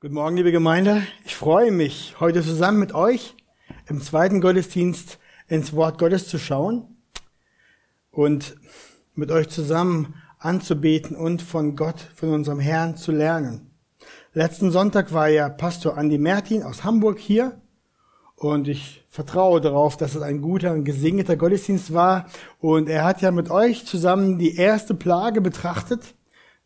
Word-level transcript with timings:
Guten 0.00 0.14
Morgen, 0.14 0.36
liebe 0.36 0.52
Gemeinde. 0.52 1.02
Ich 1.24 1.34
freue 1.34 1.72
mich, 1.72 2.14
heute 2.20 2.40
zusammen 2.40 2.78
mit 2.78 2.94
euch 2.94 3.34
im 3.88 4.00
zweiten 4.00 4.40
Gottesdienst 4.40 5.18
ins 5.48 5.72
Wort 5.72 5.98
Gottes 5.98 6.28
zu 6.28 6.38
schauen 6.38 6.84
und 8.12 8.54
mit 9.16 9.32
euch 9.32 9.48
zusammen 9.48 10.14
anzubeten 10.38 11.16
und 11.16 11.42
von 11.42 11.74
Gott, 11.74 11.98
von 12.14 12.28
unserem 12.28 12.60
Herrn 12.60 12.96
zu 12.96 13.10
lernen. 13.10 13.72
Letzten 14.34 14.70
Sonntag 14.70 15.12
war 15.12 15.30
ja 15.30 15.48
Pastor 15.48 15.98
Andi 15.98 16.18
Mertin 16.18 16.62
aus 16.62 16.84
Hamburg 16.84 17.18
hier 17.18 17.60
und 18.36 18.68
ich 18.68 19.04
vertraue 19.08 19.60
darauf, 19.60 19.96
dass 19.96 20.14
es 20.14 20.22
ein 20.22 20.40
guter 20.40 20.74
und 20.74 20.84
gesegneter 20.84 21.34
Gottesdienst 21.34 21.92
war 21.92 22.26
und 22.60 22.88
er 22.88 23.02
hat 23.02 23.20
ja 23.20 23.32
mit 23.32 23.50
euch 23.50 23.84
zusammen 23.84 24.38
die 24.38 24.54
erste 24.54 24.94
Plage 24.94 25.40
betrachtet. 25.40 26.14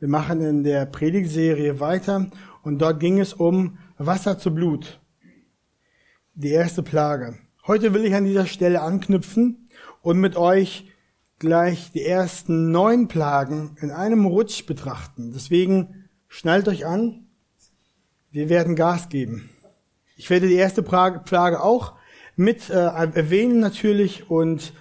Wir 0.00 0.08
machen 0.08 0.42
in 0.42 0.64
der 0.64 0.84
Predigtserie 0.84 1.80
weiter 1.80 2.26
und 2.62 2.78
dort 2.78 3.00
ging 3.00 3.20
es 3.20 3.34
um 3.34 3.78
Wasser 3.98 4.38
zu 4.38 4.54
Blut. 4.54 5.00
Die 6.34 6.50
erste 6.50 6.82
Plage. 6.82 7.38
Heute 7.66 7.92
will 7.94 8.04
ich 8.04 8.14
an 8.14 8.24
dieser 8.24 8.46
Stelle 8.46 8.80
anknüpfen 8.80 9.68
und 10.00 10.18
mit 10.18 10.36
euch 10.36 10.90
gleich 11.38 11.92
die 11.92 12.04
ersten 12.04 12.70
neun 12.70 13.08
Plagen 13.08 13.76
in 13.80 13.90
einem 13.90 14.26
Rutsch 14.26 14.64
betrachten. 14.66 15.32
Deswegen 15.34 16.08
schnallt 16.28 16.68
euch 16.68 16.86
an. 16.86 17.26
Wir 18.30 18.48
werden 18.48 18.76
Gas 18.76 19.08
geben. 19.08 19.50
Ich 20.16 20.30
werde 20.30 20.48
die 20.48 20.54
erste 20.54 20.82
Plage 20.82 21.62
auch 21.62 21.94
mit 22.36 22.70
äh, 22.70 22.74
erwähnen 22.74 23.60
natürlich 23.60 24.30
und 24.30 24.72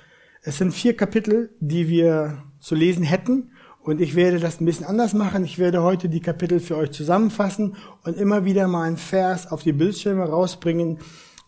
es 0.43 0.57
sind 0.57 0.71
vier 0.71 0.95
Kapitel, 0.95 1.55
die 1.59 1.87
wir 1.87 2.43
zu 2.59 2.75
lesen 2.75 3.03
hätten 3.03 3.50
und 3.83 3.99
ich 3.99 4.15
werde 4.15 4.39
das 4.39 4.61
ein 4.61 4.65
bisschen 4.65 4.85
anders 4.85 5.13
machen. 5.13 5.43
Ich 5.43 5.57
werde 5.57 5.81
heute 5.81 6.07
die 6.07 6.19
Kapitel 6.19 6.59
für 6.59 6.77
euch 6.77 6.91
zusammenfassen 6.91 7.75
und 8.03 8.17
immer 8.17 8.45
wieder 8.45 8.67
mal 8.67 8.83
einen 8.83 8.97
Vers 8.97 9.51
auf 9.51 9.63
die 9.63 9.73
Bildschirme 9.73 10.23
rausbringen, 10.23 10.99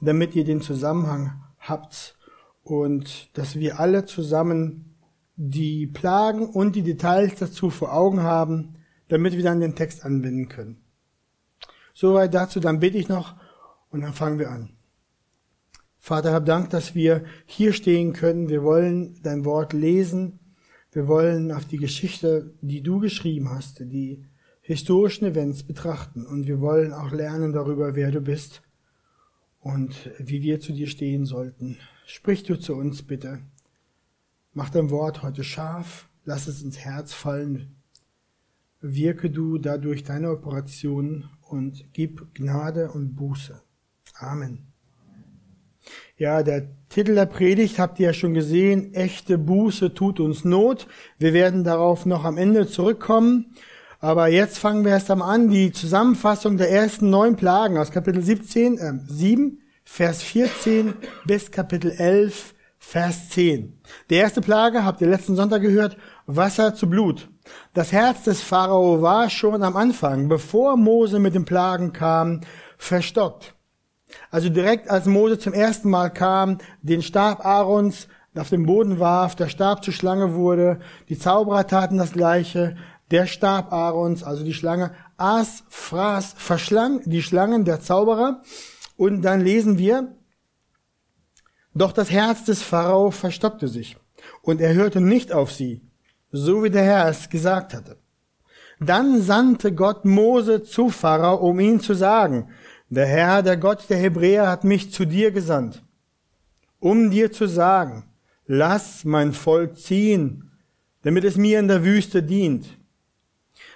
damit 0.02 0.36
ihr 0.36 0.44
den 0.44 0.62
Zusammenhang 0.62 1.44
habt 1.60 2.18
und 2.64 3.30
dass 3.38 3.56
wir 3.56 3.80
alle 3.80 4.06
zusammen 4.06 4.96
die 5.36 5.88
Plagen 5.88 6.48
und 6.48 6.76
die 6.76 6.82
Details 6.82 7.36
dazu 7.36 7.70
vor 7.70 7.94
Augen 7.94 8.24
haben, 8.24 8.74
damit 9.08 9.36
wir 9.36 9.44
dann 9.44 9.60
den 9.60 9.76
Text 9.76 10.04
anwenden 10.04 10.50
können. 10.50 10.82
Soweit 11.94 12.34
dazu, 12.34 12.60
dann 12.60 12.80
bete 12.80 12.98
ich 12.98 13.10
noch 13.10 13.36
und 13.90 14.02
dann 14.02 14.14
fangen 14.14 14.40
wir 14.40 14.50
an. 14.50 14.72
Vater, 16.00 16.34
hab 16.34 16.46
Dank, 16.46 16.72
dass 16.72 16.96
wir 16.96 17.24
hier 17.46 17.74
stehen 17.74 18.14
können. 18.14 18.50
Wir 18.50 18.64
wollen 18.64 19.20
dein 19.24 19.46
Wort 19.46 19.72
lesen 19.72 20.40
wir 20.94 21.08
wollen 21.08 21.52
auf 21.52 21.66
die 21.66 21.78
Geschichte, 21.78 22.54
die 22.62 22.82
du 22.82 23.00
geschrieben 23.00 23.50
hast, 23.50 23.80
die 23.80 24.26
historischen 24.62 25.26
Events 25.26 25.64
betrachten 25.64 26.26
und 26.26 26.48
wir 26.48 26.62
wollen 26.62 26.94
auch 26.94 27.12
lernen 27.12 27.52
darüber, 27.52 27.96
wer 27.96 28.12
du 28.12 28.22
bist 28.22 28.62
und 29.60 30.12
wie 30.20 30.42
wir 30.42 30.60
zu 30.60 30.72
dir 30.72 30.88
stehen 30.88 31.26
sollten. 31.26 31.78
Sprich 32.06 32.44
du 32.44 32.60
zu 32.60 32.76
uns 32.76 33.02
bitte. 33.02 33.40
Mach 34.54 34.70
dein 34.70 34.92
Wort 34.92 35.24
heute 35.24 35.44
scharf, 35.44 36.08
lass 36.26 36.48
es 36.48 36.62
ins 36.62 36.80
Herz 36.80 37.14
fallen. 37.14 37.76
Wirke 38.82 39.32
du 39.32 39.58
dadurch 39.58 40.04
deine 40.04 40.30
Operation 40.30 41.30
und 41.42 41.86
gib 41.94 42.36
Gnade 42.36 42.92
und 42.92 43.16
Buße. 43.16 43.62
Amen. 44.16 44.73
Ja, 46.24 46.42
der 46.42 46.70
Titel 46.88 47.16
der 47.16 47.26
Predigt 47.26 47.80
habt 47.80 48.00
ihr 48.00 48.06
ja 48.06 48.14
schon 48.14 48.34
gesehen, 48.34 48.94
echte 48.94 49.38
Buße 49.38 49.94
tut 49.94 50.22
uns 50.22 50.46
Not. 50.46 50.88
Wir 51.18 51.34
werden 51.34 51.66
darauf 51.66 52.06
noch 52.06 52.24
am 52.24 52.38
Ende 52.38 52.66
zurückkommen. 52.66 53.58
Aber 54.00 54.30
jetzt 54.30 54.58
fangen 54.58 54.86
wir 54.86 54.94
erst 54.94 55.12
einmal 55.12 55.36
an, 55.36 55.50
die 55.50 55.74
Zusammenfassung 55.74 56.56
der 56.56 56.72
ersten 56.72 57.10
neun 57.10 57.36
Plagen 57.36 57.78
aus 57.78 57.92
Kapitel 57.92 58.22
17, 58.22 58.78
äh, 58.78 58.94
7, 59.06 59.60
Vers 59.84 60.24
14 60.24 60.94
bis 61.26 61.52
Kapitel 61.52 61.92
11, 61.92 62.56
Vers 62.80 63.28
10. 63.32 63.82
Die 64.10 64.16
erste 64.16 64.40
Plage, 64.40 64.86
habt 64.86 65.02
ihr 65.02 65.10
letzten 65.10 65.36
Sonntag 65.36 65.62
gehört, 65.62 65.98
Wasser 66.26 66.74
zu 66.74 66.90
Blut. 66.90 67.28
Das 67.74 67.92
Herz 67.92 68.24
des 68.24 68.40
Pharao 68.40 69.02
war 69.02 69.30
schon 69.30 69.62
am 69.62 69.76
Anfang, 69.76 70.30
bevor 70.30 70.78
Mose 70.78 71.20
mit 71.20 71.36
den 71.36 71.44
Plagen 71.44 71.92
kam, 71.92 72.40
verstockt. 72.78 73.56
Also 74.32 74.50
direkt 74.50 74.90
als 74.90 75.06
Mose 75.06 75.38
zum 75.38 75.54
ersten 75.54 75.90
Mal 75.90 76.10
kam, 76.10 76.58
den 76.82 77.02
Stab 77.02 77.46
Aarons 77.46 78.08
auf 78.36 78.50
den 78.50 78.66
Boden 78.66 79.00
warf, 79.00 79.36
der 79.36 79.48
Stab 79.50 79.84
zur 79.84 79.94
Schlange 79.94 80.34
wurde, 80.34 80.80
die 81.10 81.20
Zauberer 81.20 81.68
taten 81.68 81.98
das 81.98 82.14
Gleiche, 82.14 82.76
der 83.12 83.28
Stab 83.28 83.72
Aarons, 83.72 84.24
also 84.24 84.44
die 84.44 84.54
Schlange, 84.54 84.92
aß, 85.18 85.64
fraß, 85.70 86.34
verschlang 86.38 87.02
die 87.06 87.22
Schlangen 87.22 87.64
der 87.64 87.80
Zauberer. 87.80 88.42
Und 88.98 89.22
dann 89.22 89.42
lesen 89.42 89.78
wir, 89.78 90.16
doch 91.76 91.92
das 91.92 92.12
Herz 92.12 92.46
des 92.46 92.62
Pharao 92.62 93.12
verstockte 93.12 93.68
sich 93.68 93.98
und 94.42 94.62
er 94.62 94.74
hörte 94.74 95.02
nicht 95.02 95.32
auf 95.32 95.52
sie, 95.52 95.82
so 96.32 96.64
wie 96.64 96.70
der 96.70 96.84
Herr 96.84 97.08
es 97.08 97.30
gesagt 97.30 97.74
hatte. 97.74 97.98
Dann 98.80 99.22
sandte 99.22 99.74
Gott 99.74 100.06
Mose 100.06 100.64
zu 100.64 100.90
Pharao, 100.90 101.36
um 101.36 101.60
ihn 101.60 101.80
zu 101.80 101.94
sagen, 101.94 102.50
der 102.94 103.06
Herr, 103.06 103.42
der 103.44 103.58
Gott 103.58 103.86
der 103.90 103.98
Hebräer, 103.98 104.48
hat 104.48 104.64
mich 104.64 104.92
zu 104.92 105.06
dir 105.06 105.32
gesandt, 105.32 105.84
um 106.80 107.10
dir 107.10 107.32
zu 107.32 107.48
sagen, 107.48 108.04
lass 108.46 109.06
mein 109.06 109.34
Volk 109.34 109.78
ziehen, 109.78 110.52
damit 111.02 111.24
es 111.24 111.38
mir 111.38 111.60
in 111.60 111.68
der 111.68 111.84
Wüste 111.84 112.24
dient. 112.24 112.78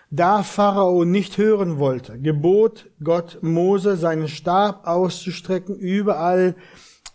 Da 0.10 0.44
Pharao 0.44 1.04
nicht 1.04 1.38
hören 1.38 1.80
wollte, 1.80 2.18
gebot 2.20 2.90
Gott 3.04 3.40
Mose, 3.42 3.98
seinen 3.98 4.30
Stab 4.30 4.88
auszustrecken 4.88 5.76
überall 5.76 6.56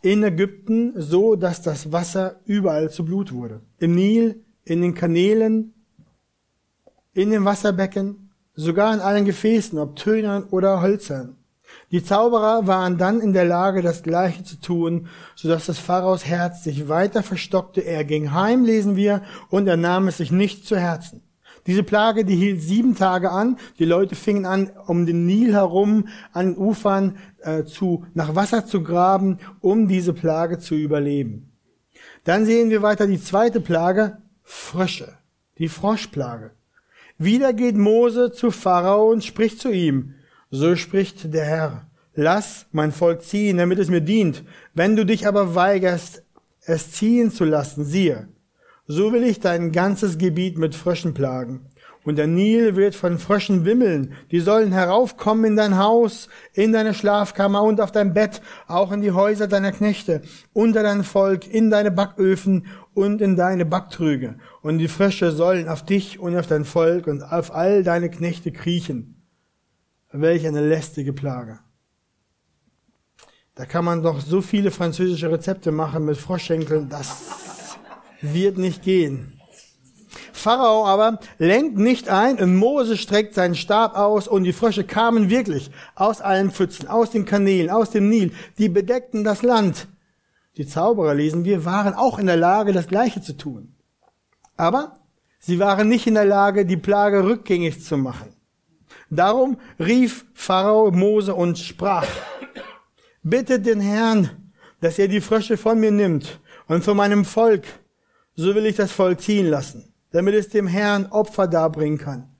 in 0.02 0.22
Ägypten, 0.22 0.92
so 0.96 1.36
dass 1.36 1.62
das 1.62 1.92
Wasser 1.92 2.40
überall 2.44 2.90
zu 2.90 3.04
Blut 3.04 3.32
wurde. 3.32 3.62
Im 3.78 3.94
Nil, 3.94 4.44
in 4.64 4.82
den 4.82 4.94
Kanälen, 4.94 5.72
in 7.14 7.30
den 7.30 7.44
Wasserbecken, 7.44 8.30
sogar 8.54 8.92
in 8.92 9.00
allen 9.00 9.24
Gefäßen, 9.24 9.78
ob 9.78 9.96
Tönern 9.96 10.44
oder 10.44 10.82
Hölzern. 10.82 11.36
Die 11.92 12.02
Zauberer 12.02 12.66
waren 12.66 12.96
dann 12.96 13.20
in 13.20 13.34
der 13.34 13.44
Lage, 13.44 13.82
das 13.82 14.02
Gleiche 14.02 14.42
zu 14.44 14.58
tun, 14.58 15.08
so 15.36 15.48
dass 15.48 15.66
das 15.66 15.78
Pharaos 15.78 16.24
Herz 16.24 16.64
sich 16.64 16.88
weiter 16.88 17.22
verstockte. 17.22 17.82
Er 17.82 18.04
ging 18.04 18.32
heim, 18.32 18.64
lesen 18.64 18.96
wir, 18.96 19.22
und 19.50 19.66
er 19.66 19.76
nahm 19.76 20.08
es 20.08 20.16
sich 20.16 20.32
nicht 20.32 20.66
zu 20.66 20.78
Herzen. 20.78 21.22
Diese 21.66 21.82
Plage, 21.82 22.24
die 22.24 22.34
hielt 22.34 22.62
sieben 22.62 22.96
Tage 22.96 23.30
an. 23.30 23.58
Die 23.78 23.84
Leute 23.84 24.14
fingen 24.14 24.46
an, 24.46 24.70
um 24.86 25.04
den 25.04 25.26
Nil 25.26 25.52
herum, 25.52 26.08
an 26.32 26.56
Ufern 26.56 27.18
äh, 27.42 27.64
zu, 27.64 28.06
nach 28.14 28.34
Wasser 28.34 28.66
zu 28.66 28.82
graben, 28.82 29.38
um 29.60 29.86
diese 29.86 30.14
Plage 30.14 30.58
zu 30.58 30.74
überleben. 30.74 31.52
Dann 32.24 32.46
sehen 32.46 32.70
wir 32.70 32.80
weiter 32.80 33.06
die 33.06 33.20
zweite 33.20 33.60
Plage, 33.60 34.16
Frösche, 34.42 35.12
die 35.58 35.68
Froschplage. 35.68 36.52
Wieder 37.18 37.52
geht 37.52 37.76
Mose 37.76 38.32
zu 38.32 38.50
Pharao 38.50 39.10
und 39.10 39.22
spricht 39.22 39.60
zu 39.60 39.70
ihm. 39.70 40.14
So 40.54 40.76
spricht 40.76 41.32
der 41.32 41.46
Herr. 41.46 41.86
Lass 42.14 42.66
mein 42.72 42.92
Volk 42.92 43.22
ziehen, 43.22 43.56
damit 43.56 43.78
es 43.78 43.88
mir 43.88 44.02
dient. 44.02 44.44
Wenn 44.74 44.96
du 44.96 45.06
dich 45.06 45.26
aber 45.26 45.54
weigerst, 45.54 46.24
es 46.66 46.92
ziehen 46.92 47.30
zu 47.30 47.46
lassen, 47.46 47.86
siehe, 47.86 48.28
so 48.86 49.14
will 49.14 49.24
ich 49.24 49.40
dein 49.40 49.72
ganzes 49.72 50.18
Gebiet 50.18 50.58
mit 50.58 50.74
Fröschen 50.74 51.14
plagen. 51.14 51.70
Und 52.04 52.18
der 52.18 52.26
Nil 52.26 52.76
wird 52.76 52.94
von 52.94 53.16
Fröschen 53.16 53.64
wimmeln. 53.64 54.12
Die 54.30 54.40
sollen 54.40 54.72
heraufkommen 54.72 55.46
in 55.46 55.56
dein 55.56 55.78
Haus, 55.78 56.28
in 56.52 56.72
deine 56.72 56.92
Schlafkammer 56.92 57.62
und 57.62 57.80
auf 57.80 57.90
dein 57.90 58.12
Bett, 58.12 58.42
auch 58.66 58.92
in 58.92 59.00
die 59.00 59.12
Häuser 59.12 59.46
deiner 59.46 59.72
Knechte, 59.72 60.20
unter 60.52 60.82
dein 60.82 61.02
Volk, 61.02 61.48
in 61.48 61.70
deine 61.70 61.90
Backöfen 61.90 62.66
und 62.92 63.22
in 63.22 63.36
deine 63.36 63.64
Backtrüge. 63.64 64.34
Und 64.60 64.76
die 64.76 64.88
Frösche 64.88 65.30
sollen 65.30 65.70
auf 65.70 65.82
dich 65.82 66.20
und 66.20 66.36
auf 66.36 66.46
dein 66.46 66.66
Volk 66.66 67.06
und 67.06 67.22
auf 67.22 67.54
all 67.54 67.82
deine 67.84 68.10
Knechte 68.10 68.52
kriechen. 68.52 69.21
Welch 70.12 70.46
eine 70.46 70.66
lästige 70.66 71.12
Plage. 71.12 71.58
Da 73.54 73.66
kann 73.66 73.84
man 73.84 74.02
doch 74.02 74.20
so 74.20 74.40
viele 74.40 74.70
französische 74.70 75.30
Rezepte 75.30 75.72
machen 75.72 76.04
mit 76.04 76.16
Froschschenkeln, 76.16 76.88
das 76.88 77.78
wird 78.20 78.56
nicht 78.56 78.82
gehen. 78.82 79.38
Pharao 80.32 80.86
aber 80.86 81.20
lenkt 81.38 81.76
nicht 81.78 82.08
ein 82.08 82.38
und 82.38 82.56
Mose 82.56 82.96
streckt 82.96 83.34
seinen 83.34 83.54
Stab 83.54 83.96
aus 83.96 84.26
und 84.26 84.44
die 84.44 84.52
Frösche 84.52 84.84
kamen 84.84 85.30
wirklich 85.30 85.70
aus 85.94 86.20
allen 86.20 86.50
Pfützen, 86.50 86.88
aus 86.88 87.10
den 87.10 87.24
Kanälen, 87.24 87.70
aus 87.70 87.90
dem 87.90 88.08
Nil, 88.08 88.32
die 88.58 88.68
bedeckten 88.68 89.24
das 89.24 89.42
Land. 89.42 89.86
Die 90.56 90.66
Zauberer, 90.66 91.14
lesen 91.14 91.44
wir, 91.44 91.64
waren 91.64 91.94
auch 91.94 92.18
in 92.18 92.26
der 92.26 92.36
Lage, 92.36 92.72
das 92.72 92.88
Gleiche 92.88 93.22
zu 93.22 93.36
tun. 93.36 93.74
Aber 94.56 94.98
sie 95.38 95.58
waren 95.58 95.88
nicht 95.88 96.06
in 96.06 96.14
der 96.14 96.26
Lage, 96.26 96.66
die 96.66 96.76
Plage 96.76 97.24
rückgängig 97.24 97.82
zu 97.82 97.96
machen. 97.96 98.34
Darum 99.14 99.58
rief 99.78 100.24
Pharao 100.32 100.90
Mose 100.90 101.34
und 101.34 101.58
sprach, 101.58 102.06
bitte 103.22 103.60
den 103.60 103.82
Herrn, 103.82 104.30
dass 104.80 104.98
er 104.98 105.06
die 105.06 105.20
Frösche 105.20 105.58
von 105.58 105.78
mir 105.78 105.90
nimmt 105.90 106.40
und 106.66 106.82
von 106.82 106.96
meinem 106.96 107.26
Volk, 107.26 107.64
so 108.36 108.54
will 108.54 108.64
ich 108.64 108.76
das 108.76 108.90
Volk 108.90 109.20
ziehen 109.20 109.48
lassen, 109.48 109.92
damit 110.12 110.34
es 110.34 110.48
dem 110.48 110.66
Herrn 110.66 111.04
Opfer 111.10 111.46
darbringen 111.46 111.98
kann. 111.98 112.30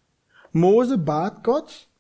Mose 0.53 0.97
bat 0.97 1.45
Gott 1.45 1.91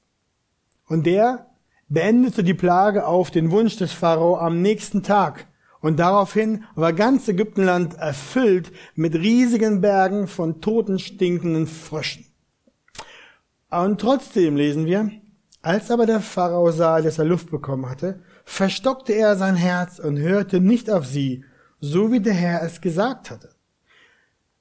und 0.88 1.04
der 1.04 1.50
beendete 1.90 2.42
die 2.42 2.54
Plage 2.54 3.06
auf 3.06 3.30
den 3.30 3.50
Wunsch 3.50 3.76
des 3.76 3.92
Pharao 3.92 4.38
am 4.38 4.62
nächsten 4.62 5.02
Tag. 5.02 5.48
Und 5.80 5.98
daraufhin 5.98 6.64
war 6.76 6.94
ganz 6.94 7.28
Ägyptenland 7.28 7.92
erfüllt 7.98 8.72
mit 8.94 9.16
riesigen 9.16 9.82
Bergen 9.82 10.28
von 10.28 10.62
toten, 10.62 10.98
stinkenden 10.98 11.66
Fröschen. 11.66 12.31
Und 13.72 14.02
trotzdem 14.02 14.56
lesen 14.56 14.84
wir, 14.84 15.10
als 15.62 15.90
aber 15.90 16.04
der 16.04 16.20
Pharao 16.20 16.70
sah, 16.72 17.00
dass 17.00 17.18
er 17.18 17.24
Luft 17.24 17.50
bekommen 17.50 17.88
hatte, 17.88 18.20
verstockte 18.44 19.14
er 19.14 19.34
sein 19.36 19.56
Herz 19.56 19.98
und 19.98 20.18
hörte 20.18 20.60
nicht 20.60 20.90
auf 20.90 21.06
sie, 21.06 21.42
so 21.80 22.12
wie 22.12 22.20
der 22.20 22.34
Herr 22.34 22.62
es 22.62 22.82
gesagt 22.82 23.30
hatte. 23.30 23.54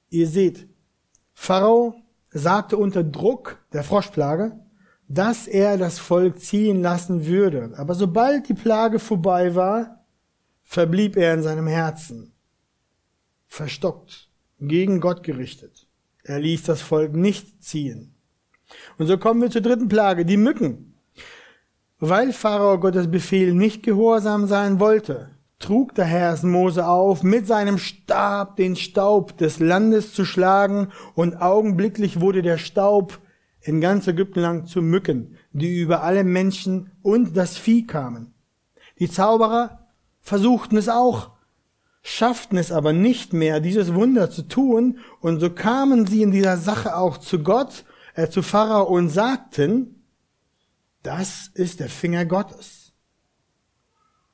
Ihr 0.08 0.26
seht, 0.26 0.66
Pharao 1.34 1.94
sagte 2.30 2.78
unter 2.78 3.04
Druck 3.04 3.58
der 3.74 3.84
Froschplage, 3.84 4.58
dass 5.08 5.46
er 5.46 5.76
das 5.76 5.98
Volk 5.98 6.40
ziehen 6.40 6.80
lassen 6.80 7.26
würde. 7.26 7.74
Aber 7.76 7.94
sobald 7.94 8.48
die 8.48 8.54
Plage 8.54 8.98
vorbei 8.98 9.54
war, 9.54 10.06
verblieb 10.62 11.18
er 11.18 11.34
in 11.34 11.42
seinem 11.42 11.66
Herzen, 11.66 12.32
verstockt, 13.46 14.30
gegen 14.58 15.00
Gott 15.00 15.22
gerichtet. 15.22 15.86
Er 16.24 16.40
ließ 16.40 16.62
das 16.62 16.80
Volk 16.80 17.12
nicht 17.12 17.62
ziehen. 17.62 18.14
Und 18.98 19.06
so 19.06 19.18
kommen 19.18 19.40
wir 19.40 19.50
zur 19.50 19.62
dritten 19.62 19.88
Plage, 19.88 20.24
die 20.24 20.36
Mücken. 20.36 20.94
Weil 21.98 22.32
Pharao 22.32 22.78
Gottes 22.80 23.10
Befehl 23.10 23.54
nicht 23.54 23.82
gehorsam 23.82 24.46
sein 24.46 24.80
wollte, 24.80 25.30
trug 25.60 25.94
der 25.94 26.04
Herr 26.04 26.32
es 26.32 26.42
Mose 26.42 26.86
auf, 26.86 27.22
mit 27.22 27.46
seinem 27.46 27.78
Stab 27.78 28.56
den 28.56 28.76
Staub 28.76 29.38
des 29.38 29.60
Landes 29.60 30.12
zu 30.12 30.24
schlagen, 30.24 30.88
und 31.14 31.40
augenblicklich 31.40 32.20
wurde 32.20 32.42
der 32.42 32.58
Staub 32.58 33.20
in 33.60 33.80
ganz 33.80 34.06
Ägypten 34.08 34.40
lang 34.40 34.66
zu 34.66 34.82
Mücken, 34.82 35.36
die 35.52 35.80
über 35.80 36.02
alle 36.02 36.24
Menschen 36.24 36.90
und 37.02 37.36
das 37.36 37.56
Vieh 37.56 37.86
kamen. 37.86 38.34
Die 38.98 39.08
Zauberer 39.08 39.86
versuchten 40.20 40.76
es 40.76 40.88
auch, 40.88 41.30
schafften 42.02 42.58
es 42.58 42.72
aber 42.72 42.92
nicht 42.92 43.32
mehr, 43.32 43.60
dieses 43.60 43.94
Wunder 43.94 44.30
zu 44.30 44.42
tun, 44.42 44.98
und 45.20 45.40
so 45.40 45.50
kamen 45.50 46.06
sie 46.06 46.22
in 46.22 46.32
dieser 46.32 46.56
Sache 46.56 46.96
auch 46.96 47.18
zu 47.18 47.38
Gott, 47.38 47.84
äh, 48.14 48.28
zu 48.28 48.42
Pharao 48.42 48.84
und 48.84 49.08
sagten, 49.08 50.04
das 51.02 51.50
ist 51.54 51.80
der 51.80 51.88
Finger 51.88 52.24
Gottes. 52.24 52.92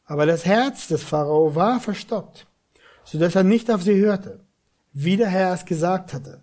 Aber 0.04 0.26
das 0.26 0.44
Herz 0.44 0.88
des 0.88 1.02
Pharao 1.02 1.54
war 1.54 1.80
verstockt, 1.80 2.46
so 3.04 3.18
dass 3.18 3.34
er 3.34 3.44
nicht 3.44 3.70
auf 3.70 3.82
sie 3.82 3.96
hörte, 3.96 4.40
wie 4.92 5.16
der 5.16 5.28
Herr 5.28 5.52
es 5.52 5.64
gesagt 5.64 6.14
hatte. 6.14 6.42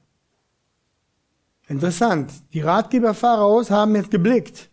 Interessant. 1.68 2.32
Die 2.54 2.62
Ratgeber 2.62 3.16
Pharaos 3.16 3.72
haben 3.72 3.96
jetzt 3.96 4.12
geblickt. 4.12 4.70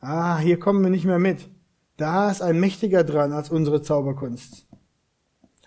Ah, 0.00 0.38
hier 0.38 0.58
kommen 0.58 0.82
wir 0.82 0.90
nicht 0.90 1.04
mehr 1.04 1.18
mit. 1.18 1.50
Da 1.98 2.30
ist 2.30 2.40
ein 2.40 2.58
mächtiger 2.58 3.04
dran 3.04 3.32
als 3.32 3.50
unsere 3.50 3.82
Zauberkunst. 3.82 4.66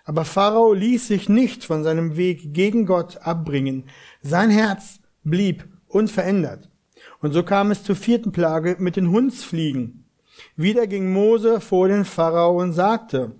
Aber 0.04 0.24
Pharao 0.24 0.72
ließ 0.72 1.06
sich 1.06 1.28
nicht 1.28 1.64
von 1.64 1.84
seinem 1.84 2.16
Weg 2.16 2.52
gegen 2.52 2.84
Gott 2.84 3.18
abbringen. 3.18 3.84
Sein 4.22 4.50
Herz 4.50 5.00
blieb 5.22 5.68
unverändert. 5.88 6.68
Und 7.20 7.32
so 7.32 7.42
kam 7.42 7.70
es 7.70 7.82
zur 7.82 7.96
vierten 7.96 8.32
Plage 8.32 8.76
mit 8.78 8.96
den 8.96 9.10
Hundsfliegen. 9.10 10.04
Wieder 10.56 10.86
ging 10.86 11.12
Mose 11.12 11.60
vor 11.60 11.88
den 11.88 12.04
Pharao 12.04 12.60
und 12.60 12.72
sagte, 12.72 13.32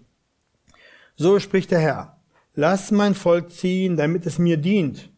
so 1.17 1.39
spricht 1.41 1.71
der 1.71 1.81
Herr, 1.81 2.21
lass 2.55 2.91
mein 2.91 3.15
Volk 3.15 3.51
ziehen, 3.51 3.97
damit 3.97 4.27
es 4.27 4.39
mir 4.39 4.57
dient. 4.57 5.11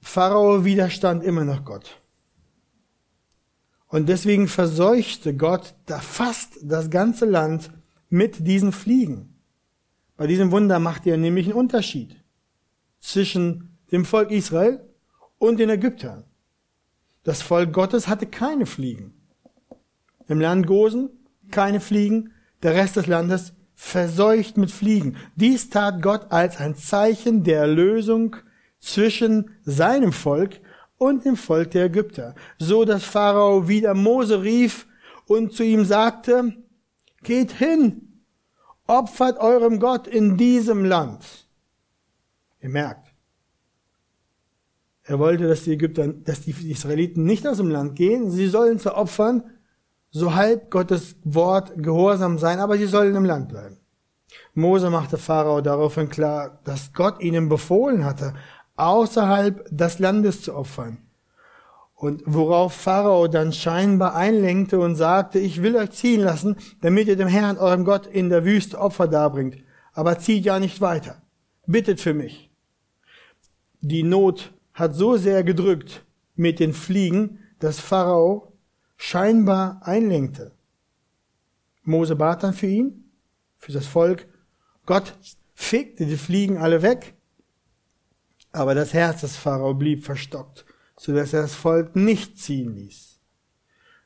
Pharao 0.00 0.64
widerstand 0.64 1.22
immer 1.22 1.44
noch 1.44 1.64
Gott. 1.64 1.98
Und 3.88 4.08
deswegen 4.08 4.48
verseuchte 4.48 5.36
Gott 5.36 5.74
da 5.86 6.00
fast 6.00 6.58
das 6.62 6.88
ganze 6.88 7.26
Land 7.26 7.70
mit 8.08 8.46
diesen 8.46 8.72
Fliegen. 8.72 9.38
Bei 10.16 10.26
diesem 10.26 10.50
Wunder 10.50 10.78
macht 10.78 11.06
er 11.06 11.16
nämlich 11.16 11.46
einen 11.46 11.56
Unterschied 11.56 12.16
zwischen 13.00 13.76
dem 13.90 14.04
Volk 14.04 14.30
Israel 14.30 14.80
und 15.42 15.58
den 15.58 15.70
Ägyptern. 15.70 16.22
Das 17.24 17.42
Volk 17.42 17.72
Gottes 17.72 18.06
hatte 18.06 18.26
keine 18.26 18.64
Fliegen. 18.64 19.12
Im 20.28 20.40
Land 20.40 20.68
Gosen 20.68 21.10
keine 21.50 21.80
Fliegen, 21.80 22.30
der 22.62 22.74
Rest 22.74 22.94
des 22.94 23.08
Landes 23.08 23.52
verseucht 23.74 24.56
mit 24.56 24.70
Fliegen. 24.70 25.16
Dies 25.34 25.68
tat 25.68 26.00
Gott 26.00 26.30
als 26.30 26.58
ein 26.58 26.76
Zeichen 26.76 27.42
der 27.42 27.58
Erlösung 27.58 28.36
zwischen 28.78 29.50
seinem 29.64 30.12
Volk 30.12 30.60
und 30.96 31.24
dem 31.24 31.36
Volk 31.36 31.72
der 31.72 31.86
Ägypter, 31.86 32.36
so 32.60 32.84
dass 32.84 33.02
Pharao 33.02 33.66
wieder 33.66 33.94
Mose 33.94 34.44
rief 34.44 34.86
und 35.26 35.52
zu 35.52 35.64
ihm 35.64 35.84
sagte, 35.84 36.54
geht 37.24 37.50
hin, 37.50 38.22
opfert 38.86 39.38
eurem 39.38 39.80
Gott 39.80 40.06
in 40.06 40.36
diesem 40.36 40.84
Land. 40.84 41.48
Ihr 42.60 42.68
merkt, 42.68 43.01
er 45.04 45.18
wollte, 45.18 45.48
dass 45.48 45.64
die 45.64 45.72
Ägypter, 45.72 46.08
dass 46.08 46.42
die 46.42 46.70
Israeliten 46.70 47.24
nicht 47.24 47.46
aus 47.46 47.56
dem 47.56 47.70
Land 47.70 47.96
gehen, 47.96 48.30
sie 48.30 48.46
sollen 48.48 48.78
zu 48.78 48.94
Opfern, 48.94 49.44
so 50.10 50.34
halb 50.34 50.70
Gottes 50.70 51.16
Wort 51.24 51.72
gehorsam 51.76 52.38
sein, 52.38 52.60
aber 52.60 52.76
sie 52.76 52.86
sollen 52.86 53.14
im 53.16 53.24
Land 53.24 53.48
bleiben. 53.48 53.78
Mose 54.54 54.90
machte 54.90 55.18
Pharao 55.18 55.60
daraufhin 55.60 56.08
klar, 56.08 56.60
dass 56.64 56.92
Gott 56.92 57.20
ihnen 57.22 57.48
befohlen 57.48 58.04
hatte, 58.04 58.34
außerhalb 58.76 59.66
des 59.70 59.98
Landes 59.98 60.42
zu 60.42 60.54
opfern. 60.54 60.98
Und 61.94 62.22
worauf 62.26 62.74
Pharao 62.74 63.28
dann 63.28 63.52
scheinbar 63.52 64.14
einlenkte 64.14 64.78
und 64.80 64.96
sagte, 64.96 65.38
ich 65.38 65.62
will 65.62 65.76
euch 65.76 65.92
ziehen 65.92 66.20
lassen, 66.20 66.56
damit 66.80 67.06
ihr 67.08 67.16
dem 67.16 67.28
Herrn, 67.28 67.58
eurem 67.58 67.84
Gott, 67.84 68.06
in 68.06 68.28
der 68.28 68.44
Wüste 68.44 68.78
Opfer 68.78 69.08
darbringt. 69.08 69.58
Aber 69.94 70.18
zieht 70.18 70.44
ja 70.44 70.58
nicht 70.58 70.80
weiter. 70.80 71.22
Bittet 71.66 72.00
für 72.00 72.12
mich. 72.12 72.50
Die 73.80 74.02
Not 74.02 74.52
hat 74.74 74.94
so 74.94 75.16
sehr 75.16 75.44
gedrückt 75.44 76.04
mit 76.34 76.60
den 76.60 76.72
Fliegen, 76.72 77.38
dass 77.58 77.80
Pharao 77.80 78.52
scheinbar 78.96 79.80
einlenkte. 79.82 80.52
Mose 81.82 82.16
bat 82.16 82.42
dann 82.42 82.54
für 82.54 82.66
ihn, 82.66 83.10
für 83.58 83.72
das 83.72 83.86
Volk. 83.86 84.28
Gott 84.86 85.16
fegte 85.54 86.06
die 86.06 86.16
Fliegen 86.16 86.58
alle 86.58 86.82
weg 86.82 87.14
aber 88.52 88.74
das 88.74 88.92
Herz 88.92 89.22
des 89.22 89.36
Pharao 89.36 89.74
blieb 89.74 90.04
verstockt, 90.04 90.64
so 90.96 91.14
dass 91.14 91.32
er 91.32 91.42
das 91.42 91.54
Volk 91.54 91.96
nicht 91.96 92.38
ziehen 92.38 92.76
ließ. 92.76 93.18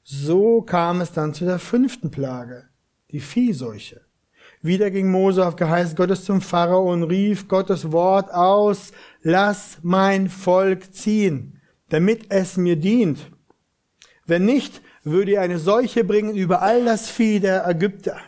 So 0.04 0.62
kam 0.62 1.00
es 1.00 1.12
dann 1.12 1.34
zu 1.34 1.44
der 1.44 1.58
fünften 1.58 2.12
Plage, 2.12 2.68
die 3.10 3.20
Viehseuche. 3.20 4.05
Wieder 4.66 4.90
ging 4.90 5.10
Mose 5.10 5.46
auf 5.46 5.56
Geheiß 5.56 5.94
Gottes 5.94 6.24
zum 6.24 6.40
Pharao 6.40 6.92
und 6.92 7.04
rief 7.04 7.46
Gottes 7.46 7.92
Wort 7.92 8.32
aus, 8.32 8.92
lass 9.22 9.78
mein 9.82 10.28
Volk 10.28 10.92
ziehen, 10.92 11.60
damit 11.88 12.26
es 12.30 12.56
mir 12.56 12.76
dient. 12.76 13.30
Wenn 14.26 14.44
nicht, 14.44 14.82
würde 15.04 15.34
er 15.34 15.42
eine 15.42 15.60
Seuche 15.60 16.02
bringen 16.02 16.34
über 16.34 16.62
all 16.62 16.84
das 16.84 17.08
Vieh 17.08 17.38
der 17.38 17.66
Ägypter. 17.68 18.18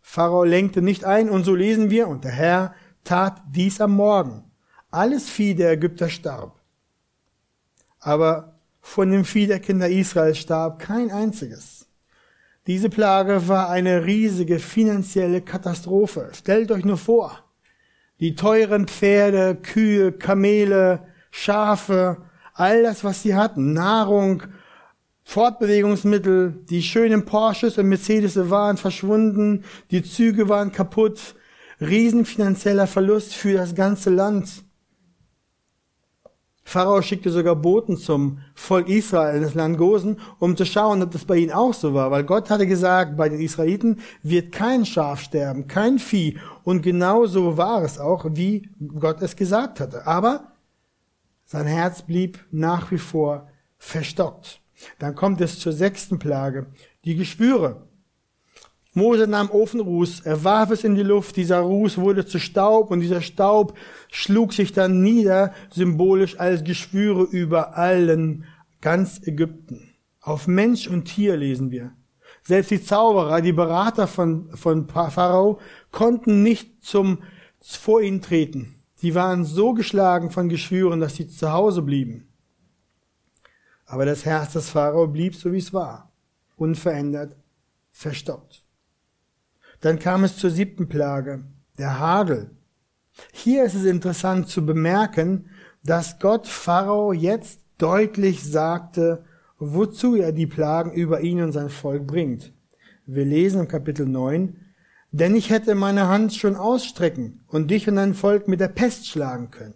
Pharao 0.00 0.44
lenkte 0.44 0.80
nicht 0.80 1.04
ein 1.04 1.28
und 1.28 1.42
so 1.42 1.54
lesen 1.54 1.90
wir, 1.90 2.06
und 2.06 2.22
der 2.22 2.30
Herr 2.30 2.74
tat 3.02 3.42
dies 3.50 3.80
am 3.80 3.92
Morgen. 3.92 4.44
Alles 4.92 5.28
Vieh 5.28 5.56
der 5.56 5.72
Ägypter 5.72 6.08
starb. 6.08 6.60
Aber 7.98 8.60
von 8.80 9.10
dem 9.10 9.24
Vieh 9.24 9.48
der 9.48 9.58
Kinder 9.58 9.88
Israel 9.88 10.36
starb 10.36 10.78
kein 10.78 11.10
einziges. 11.10 11.85
Diese 12.66 12.88
Plage 12.90 13.46
war 13.46 13.70
eine 13.70 14.06
riesige 14.06 14.58
finanzielle 14.58 15.40
Katastrophe. 15.40 16.30
Stellt 16.32 16.72
euch 16.72 16.84
nur 16.84 16.96
vor, 16.96 17.44
die 18.18 18.34
teuren 18.34 18.88
Pferde, 18.88 19.54
Kühe, 19.54 20.10
Kamele, 20.10 21.06
Schafe, 21.30 22.16
all 22.54 22.82
das, 22.82 23.04
was 23.04 23.22
sie 23.22 23.36
hatten, 23.36 23.72
Nahrung, 23.72 24.42
Fortbewegungsmittel, 25.22 26.64
die 26.68 26.82
schönen 26.82 27.24
Porsches 27.24 27.78
und 27.78 27.88
Mercedes 27.88 28.36
waren 28.50 28.76
verschwunden, 28.76 29.64
die 29.92 30.02
Züge 30.02 30.48
waren 30.48 30.72
kaputt, 30.72 31.36
riesen 31.80 32.24
finanzieller 32.24 32.86
Verlust 32.86 33.34
für 33.34 33.54
das 33.54 33.74
ganze 33.74 34.10
Land. 34.10 34.64
Pharao 36.68 37.00
schickte 37.00 37.30
sogar 37.30 37.54
Boten 37.54 37.96
zum 37.96 38.40
Volk 38.52 38.88
Israel 38.88 39.40
das 39.40 39.54
Land 39.54 39.78
Gosen, 39.78 40.18
um 40.40 40.56
zu 40.56 40.66
schauen, 40.66 41.00
ob 41.00 41.12
das 41.12 41.24
bei 41.24 41.36
ihnen 41.36 41.52
auch 41.52 41.72
so 41.72 41.94
war. 41.94 42.10
Weil 42.10 42.24
Gott 42.24 42.50
hatte 42.50 42.66
gesagt, 42.66 43.16
bei 43.16 43.28
den 43.28 43.40
Israeliten 43.40 44.00
wird 44.24 44.50
kein 44.50 44.84
Schaf 44.84 45.20
sterben, 45.20 45.68
kein 45.68 46.00
Vieh. 46.00 46.40
Und 46.64 46.82
genau 46.82 47.26
so 47.26 47.56
war 47.56 47.84
es 47.84 48.00
auch, 48.00 48.26
wie 48.30 48.68
Gott 48.98 49.22
es 49.22 49.36
gesagt 49.36 49.78
hatte. 49.78 50.08
Aber 50.08 50.54
sein 51.44 51.66
Herz 51.68 52.02
blieb 52.02 52.44
nach 52.50 52.90
wie 52.90 52.98
vor 52.98 53.48
verstockt. 53.78 54.60
Dann 54.98 55.14
kommt 55.14 55.40
es 55.40 55.60
zur 55.60 55.72
sechsten 55.72 56.18
Plage, 56.18 56.66
die 57.04 57.14
Gespüre. 57.14 57.85
Mose 58.96 59.26
nahm 59.26 59.50
Ofenruß, 59.50 60.20
er 60.20 60.42
warf 60.42 60.70
es 60.70 60.82
in 60.82 60.94
die 60.94 61.02
Luft, 61.02 61.36
dieser 61.36 61.58
Ruß 61.58 61.98
wurde 61.98 62.24
zu 62.24 62.38
Staub 62.38 62.90
und 62.90 63.00
dieser 63.00 63.20
Staub 63.20 63.76
schlug 64.10 64.54
sich 64.54 64.72
dann 64.72 65.02
nieder, 65.02 65.52
symbolisch 65.70 66.40
als 66.40 66.64
Geschwüre 66.64 67.24
über 67.24 67.76
allen, 67.76 68.46
ganz 68.80 69.20
Ägypten. 69.22 69.92
auf 70.22 70.48
Mensch 70.48 70.88
und 70.88 71.04
Tier 71.04 71.36
lesen 71.36 71.70
wir. 71.70 71.92
Selbst 72.42 72.70
die 72.70 72.82
Zauberer, 72.82 73.42
die 73.42 73.52
Berater 73.52 74.06
von, 74.06 74.48
von 74.56 74.88
Pharao, 74.88 75.60
konnten 75.92 76.42
nicht 76.42 76.82
zum, 76.82 77.18
vor 77.60 78.00
ihn 78.00 78.22
treten. 78.22 78.74
Sie 78.94 79.14
waren 79.14 79.44
so 79.44 79.74
geschlagen 79.74 80.30
von 80.30 80.48
Geschwüren, 80.48 81.00
dass 81.00 81.16
sie 81.16 81.28
zu 81.28 81.52
Hause 81.52 81.82
blieben. 81.82 82.28
Aber 83.84 84.06
das 84.06 84.24
Herz 84.24 84.54
des 84.54 84.70
Pharao 84.70 85.06
blieb 85.06 85.34
so 85.34 85.52
wie 85.52 85.58
es 85.58 85.74
war, 85.74 86.10
unverändert, 86.56 87.36
verstockt. 87.92 88.65
Dann 89.80 89.98
kam 89.98 90.24
es 90.24 90.36
zur 90.36 90.50
siebten 90.50 90.88
Plage, 90.88 91.44
der 91.78 91.98
Hagel. 91.98 92.50
Hier 93.32 93.64
ist 93.64 93.74
es 93.74 93.84
interessant 93.84 94.48
zu 94.48 94.64
bemerken, 94.64 95.50
dass 95.84 96.18
Gott 96.18 96.46
Pharao 96.46 97.12
jetzt 97.12 97.60
deutlich 97.78 98.44
sagte, 98.44 99.24
wozu 99.58 100.16
er 100.16 100.32
die 100.32 100.46
Plagen 100.46 100.92
über 100.92 101.20
ihn 101.20 101.42
und 101.42 101.52
sein 101.52 101.70
Volk 101.70 102.06
bringt. 102.06 102.52
Wir 103.06 103.24
lesen 103.24 103.60
im 103.60 103.68
Kapitel 103.68 104.06
9, 104.06 104.56
denn 105.12 105.34
ich 105.34 105.50
hätte 105.50 105.74
meine 105.74 106.08
Hand 106.08 106.34
schon 106.34 106.56
ausstrecken 106.56 107.44
und 107.46 107.70
dich 107.70 107.88
und 107.88 107.96
dein 107.96 108.14
Volk 108.14 108.48
mit 108.48 108.60
der 108.60 108.68
Pest 108.68 109.06
schlagen 109.06 109.50
können, 109.50 109.74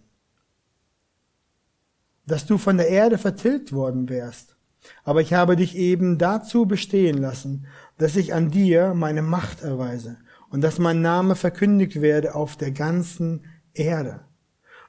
dass 2.27 2.45
du 2.45 2.57
von 2.57 2.77
der 2.77 2.89
Erde 2.89 3.17
vertilgt 3.17 3.73
worden 3.73 4.09
wärst. 4.09 4.55
Aber 5.03 5.21
ich 5.21 5.33
habe 5.33 5.55
dich 5.55 5.75
eben 5.75 6.17
dazu 6.17 6.65
bestehen 6.65 7.17
lassen, 7.19 7.67
dass 7.97 8.15
ich 8.15 8.33
an 8.33 8.51
dir 8.51 8.93
meine 8.93 9.21
Macht 9.21 9.61
erweise 9.61 10.17
und 10.49 10.61
dass 10.61 10.79
mein 10.79 11.01
Name 11.01 11.35
verkündigt 11.35 12.01
werde 12.01 12.35
auf 12.35 12.57
der 12.57 12.71
ganzen 12.71 13.45
Erde. 13.73 14.21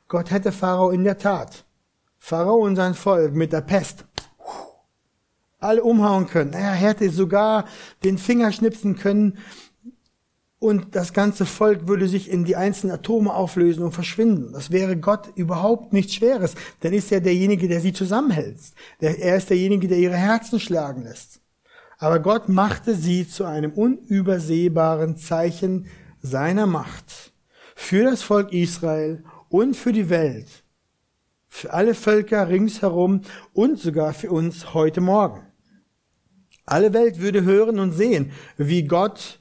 Gott 0.09 0.31
hätte 0.31 0.53
Pharao 0.53 0.91
in 0.91 1.05
der 1.05 1.19
Tat, 1.19 1.65
Pharao 2.19 2.65
und 2.65 2.77
sein 2.77 2.95
Volk 2.95 3.35
mit 3.35 3.53
der 3.53 3.63
Pest 3.63 4.07
alle 5.63 5.83
umhauen 5.83 6.27
können. 6.27 6.53
Er 6.53 6.73
hätte 6.73 7.09
sogar 7.11 7.67
den 8.05 8.19
Finger 8.19 8.53
schnipsen 8.53 8.97
können 8.97 9.39
und 10.59 10.95
das 10.95 11.13
ganze 11.13 11.45
Volk 11.45 11.89
würde 11.89 12.07
sich 12.07 12.31
in 12.31 12.45
die 12.45 12.57
einzelnen 12.57 12.95
Atome 12.95 13.35
auflösen 13.35 13.83
und 13.83 13.93
verschwinden. 13.93 14.53
Das 14.53 14.71
wäre 14.71 14.97
Gott 14.97 15.29
überhaupt 15.35 15.93
nichts 15.93 16.15
Schweres. 16.15 16.55
Dann 16.81 16.93
ist 16.93 17.11
er 17.11 17.21
derjenige, 17.21 17.69
der 17.69 17.81
sie 17.81 17.93
zusammenhält. 17.93 18.59
Er 19.01 19.37
ist 19.37 19.51
derjenige, 19.51 19.89
der 19.89 19.99
ihre 19.99 20.17
Herzen 20.17 20.61
schlagen 20.61 21.03
lässt. 21.03 21.42
Aber 22.03 22.19
Gott 22.19 22.49
machte 22.49 22.97
sie 22.97 23.29
zu 23.29 23.45
einem 23.45 23.71
unübersehbaren 23.71 25.17
Zeichen 25.17 25.87
seiner 26.21 26.67
Macht 26.67 27.33
für 27.77 28.03
das 28.03 28.25
Volk 28.25 28.53
Israel 28.53 29.23
und 29.49 29.77
für 29.77 29.93
die 29.93 30.11
Welt, 30.11 30.65
für 31.47 31.73
alle 31.73 31.95
Völker 31.95 32.49
ringsherum 32.49 33.21
und 33.53 33.79
sogar 33.79 34.15
für 34.15 34.33
uns 34.33 34.75
heute 34.75 35.01
Morgen. 35.01 35.47
Alle 36.67 36.93
Welt 36.93 37.21
würde 37.21 37.45
hören 37.45 37.79
und 37.79 37.93
sehen, 37.93 38.33
wie 38.57 38.83
Gott, 38.83 39.39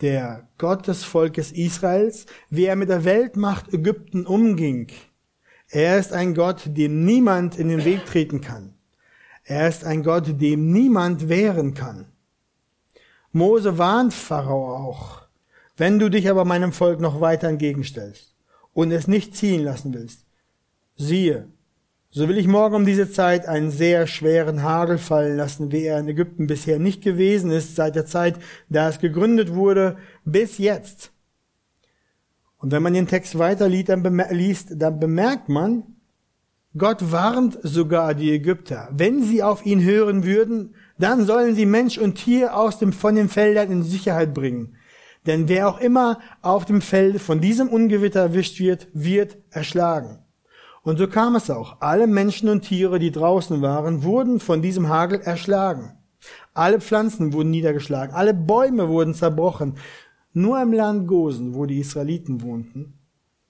der 0.00 0.48
Gott 0.58 0.88
des 0.88 1.04
Volkes 1.04 1.52
Israels, 1.52 2.26
wie 2.48 2.64
er 2.64 2.74
mit 2.74 2.88
der 2.88 3.04
Weltmacht 3.04 3.72
Ägypten 3.72 4.26
umging. 4.26 4.88
Er 5.68 6.00
ist 6.00 6.12
ein 6.12 6.34
Gott, 6.34 6.62
dem 6.66 7.04
niemand 7.04 7.60
in 7.60 7.68
den 7.68 7.84
Weg 7.84 8.06
treten 8.06 8.40
kann. 8.40 8.74
Er 9.50 9.66
ist 9.66 9.84
ein 9.84 10.04
Gott, 10.04 10.40
dem 10.40 10.70
niemand 10.70 11.28
wehren 11.28 11.74
kann. 11.74 12.04
Mose 13.32 13.78
warnt 13.78 14.14
Pharao 14.14 14.76
auch, 14.76 15.22
wenn 15.76 15.98
du 15.98 16.08
dich 16.08 16.30
aber 16.30 16.44
meinem 16.44 16.70
Volk 16.72 17.00
noch 17.00 17.20
weiter 17.20 17.48
entgegenstellst 17.48 18.36
und 18.74 18.92
es 18.92 19.08
nicht 19.08 19.34
ziehen 19.34 19.64
lassen 19.64 19.92
willst, 19.92 20.24
siehe, 20.94 21.48
so 22.10 22.28
will 22.28 22.38
ich 22.38 22.46
morgen 22.46 22.76
um 22.76 22.86
diese 22.86 23.10
Zeit 23.10 23.48
einen 23.48 23.72
sehr 23.72 24.06
schweren 24.06 24.62
Hagel 24.62 24.98
fallen 24.98 25.36
lassen, 25.36 25.72
wie 25.72 25.82
er 25.82 25.98
in 25.98 26.06
Ägypten 26.06 26.46
bisher 26.46 26.78
nicht 26.78 27.02
gewesen 27.02 27.50
ist, 27.50 27.74
seit 27.74 27.96
der 27.96 28.06
Zeit, 28.06 28.38
da 28.68 28.88
es 28.88 29.00
gegründet 29.00 29.52
wurde, 29.52 29.96
bis 30.24 30.58
jetzt. 30.58 31.10
Und 32.58 32.70
wenn 32.70 32.84
man 32.84 32.94
den 32.94 33.08
Text 33.08 33.36
weiter 33.36 33.68
liest, 33.68 34.68
dann 34.76 35.00
bemerkt 35.00 35.48
man, 35.48 35.89
Gott 36.78 37.10
warnt 37.10 37.58
sogar 37.64 38.14
die 38.14 38.30
Ägypter. 38.30 38.88
Wenn 38.92 39.24
sie 39.24 39.42
auf 39.42 39.66
ihn 39.66 39.82
hören 39.82 40.22
würden, 40.22 40.76
dann 40.98 41.26
sollen 41.26 41.56
sie 41.56 41.66
Mensch 41.66 41.98
und 41.98 42.14
Tier 42.14 42.56
aus 42.56 42.78
dem, 42.78 42.92
von 42.92 43.16
den 43.16 43.28
Feldern 43.28 43.72
in 43.72 43.82
Sicherheit 43.82 44.32
bringen. 44.32 44.76
Denn 45.26 45.48
wer 45.48 45.68
auch 45.68 45.80
immer 45.80 46.20
auf 46.42 46.66
dem 46.66 46.80
Feld 46.80 47.20
von 47.20 47.40
diesem 47.40 47.68
Ungewitter 47.68 48.20
erwischt 48.20 48.60
wird, 48.60 48.86
wird 48.92 49.36
erschlagen. 49.50 50.20
Und 50.82 50.98
so 50.98 51.08
kam 51.08 51.34
es 51.34 51.50
auch. 51.50 51.80
Alle 51.80 52.06
Menschen 52.06 52.48
und 52.48 52.62
Tiere, 52.62 53.00
die 53.00 53.10
draußen 53.10 53.60
waren, 53.60 54.04
wurden 54.04 54.38
von 54.38 54.62
diesem 54.62 54.88
Hagel 54.88 55.20
erschlagen. 55.20 55.98
Alle 56.54 56.80
Pflanzen 56.80 57.32
wurden 57.32 57.50
niedergeschlagen. 57.50 58.14
Alle 58.14 58.32
Bäume 58.32 58.88
wurden 58.88 59.14
zerbrochen. 59.14 59.74
Nur 60.32 60.62
im 60.62 60.72
Land 60.72 61.08
Gosen, 61.08 61.54
wo 61.54 61.66
die 61.66 61.80
Israeliten 61.80 62.42
wohnten, 62.42 62.94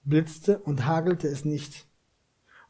blitzte 0.05 0.59
und 0.59 0.87
hagelte 0.87 1.29
es 1.29 1.45
nicht, 1.45 1.87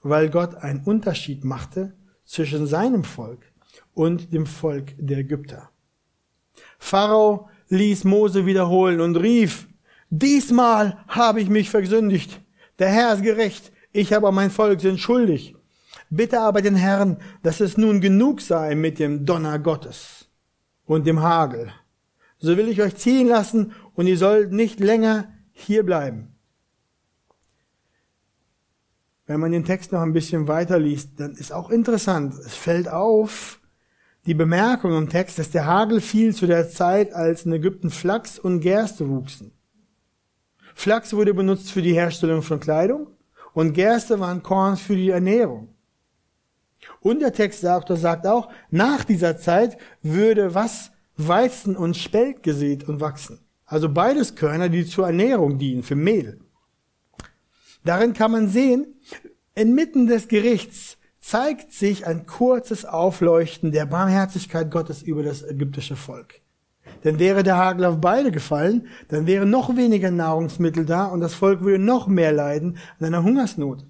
weil 0.03 0.31
Gott 0.31 0.55
einen 0.55 0.81
Unterschied 0.85 1.45
machte 1.45 1.95
zwischen 2.25 2.67
seinem 2.67 3.05
Volk 3.05 3.41
und 3.95 4.33
dem 4.33 4.47
Volk 4.47 4.95
der 4.99 5.19
Ägypter. 5.19 5.71
Pharao 6.79 7.49
ließ 7.69 8.05
Mose 8.05 8.47
wiederholen 8.47 9.01
und 9.01 9.17
rief, 9.17 9.69
diesmal 10.11 10.99
habe 11.09 11.41
ich 11.41 11.49
mich 11.49 11.71
versündigt. 11.71 12.41
Der 12.79 12.89
Herr 12.89 13.15
ist 13.15 13.23
gerecht. 13.23 13.73
Ich 13.93 14.15
aber 14.15 14.31
mein 14.33 14.51
Volk 14.51 14.81
sind 14.81 15.01
schuldig. 15.01 15.57
Bitte 16.11 16.41
aber 16.41 16.63
den 16.63 16.77
Herrn, 16.77 17.19
dass 17.43 17.61
es 17.61 17.77
nun 17.77 18.01
genug 18.01 18.41
sei 18.41 18.75
mit 18.75 18.99
dem 18.99 19.27
Donner 19.27 19.59
Gottes 19.59 20.29
und 20.87 21.07
dem 21.07 21.21
Hagel. 21.21 21.73
So 22.39 22.57
will 22.57 22.69
ich 22.69 22.81
euch 22.81 22.97
ziehen 22.97 23.29
lassen 23.29 23.73
und 23.95 24.07
ihr 24.07 24.17
sollt 24.17 24.53
nicht 24.53 24.81
länger 24.81 25.33
hier 25.53 25.85
bleiben. 25.85 26.35
Wenn 29.31 29.39
man 29.39 29.53
den 29.53 29.65
Text 29.65 29.93
noch 29.93 30.01
ein 30.01 30.13
bisschen 30.13 30.49
weiter 30.49 30.81
liest, 30.81 31.21
dann 31.21 31.37
ist 31.37 31.53
auch 31.53 31.71
interessant. 31.71 32.35
Es 32.35 32.57
fällt 32.57 32.89
auf, 32.89 33.61
die 34.27 34.35
Bemerkung 34.35 34.99
im 34.99 35.09
Text, 35.09 35.39
dass 35.39 35.53
der 35.53 35.67
Hagel 35.67 36.01
fiel 36.01 36.35
zu 36.35 36.49
der 36.49 36.69
Zeit, 36.69 37.13
als 37.13 37.47
in 37.47 37.53
Ägypten 37.53 37.91
Flachs 37.91 38.41
und 38.41 38.59
Gerste 38.59 39.09
wuchsen. 39.09 39.53
Flachs 40.75 41.13
wurde 41.13 41.33
benutzt 41.33 41.71
für 41.71 41.81
die 41.81 41.93
Herstellung 41.93 42.43
von 42.43 42.59
Kleidung 42.59 43.07
und 43.53 43.73
Gerste 43.73 44.19
waren 44.19 44.43
Korn 44.43 44.77
für 44.77 44.97
die 44.97 45.11
Ernährung. 45.11 45.69
Und 46.99 47.21
der 47.21 47.33
Text 47.33 47.61
sagt, 47.61 47.97
sagt 47.97 48.27
auch, 48.27 48.51
nach 48.73 49.05
dieser 49.05 49.37
Zeit 49.37 49.79
würde 50.03 50.57
was 50.57 50.91
Weizen 51.17 51.77
und 51.77 51.97
Spelt 51.97 52.43
gesät 52.43 52.89
und 52.89 53.01
wachsen. 53.01 53.39
Also 53.65 53.89
beides 53.89 54.35
Körner, 54.35 54.69
die 54.69 54.85
zur 54.85 55.07
Ernährung 55.07 55.57
dienen, 55.57 55.85
für 55.85 55.95
Mehl. 55.95 56.41
Darin 57.85 58.13
kann 58.13 58.33
man 58.33 58.49
sehen, 58.49 58.95
inmitten 59.55 60.07
des 60.07 60.29
Gerichts 60.29 60.99
zeigt 61.21 61.73
sich 61.73 62.07
ein 62.07 62.27
kurzes 62.27 62.85
Aufleuchten 62.85 63.73
der 63.73 63.87
Barmherzigkeit 63.87 64.71
Gottes 64.71 65.03
über 65.03 65.23
das 65.23 65.43
ägyptische 65.43 65.97
Volk. 65.97 66.41
Denn 67.05 67.19
wäre 67.19 67.43
der 67.43 67.57
Hagel 67.57 67.85
auf 67.85 68.01
beide 68.01 68.31
gefallen, 68.31 68.89
dann 69.09 69.27
wäre 69.27 69.47
noch 69.47 69.77
weniger 69.77 70.11
Nahrungsmittel 70.11 70.85
da 70.85 71.07
und 71.07 71.21
das 71.21 71.35
Volk 71.35 71.61
würde 71.61 71.83
noch 71.83 72.07
mehr 72.09 72.33
leiden 72.33 72.79
an 72.99 73.07
einer 73.07 73.23
Hungersnot. 73.23 73.87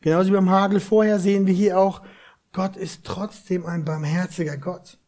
Genauso 0.00 0.30
wie 0.30 0.34
beim 0.34 0.50
Hagel 0.50 0.80
vorher 0.80 1.18
sehen 1.18 1.46
wir 1.46 1.54
hier 1.54 1.78
auch, 1.78 2.02
Gott 2.52 2.76
ist 2.76 3.04
trotzdem 3.04 3.64
ein 3.64 3.84
barmherziger 3.84 4.56
Gott. 4.56 4.98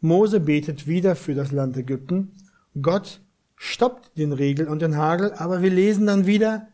Mose 0.00 0.40
betet 0.40 0.86
wieder 0.86 1.16
für 1.16 1.34
das 1.34 1.50
Land 1.50 1.76
Ägypten. 1.76 2.32
Gott 2.80 3.20
stoppt 3.56 4.16
den 4.16 4.32
Regel 4.32 4.68
und 4.68 4.80
den 4.80 4.96
Hagel, 4.96 5.32
aber 5.34 5.60
wir 5.60 5.70
lesen 5.70 6.06
dann 6.06 6.26
wieder, 6.26 6.68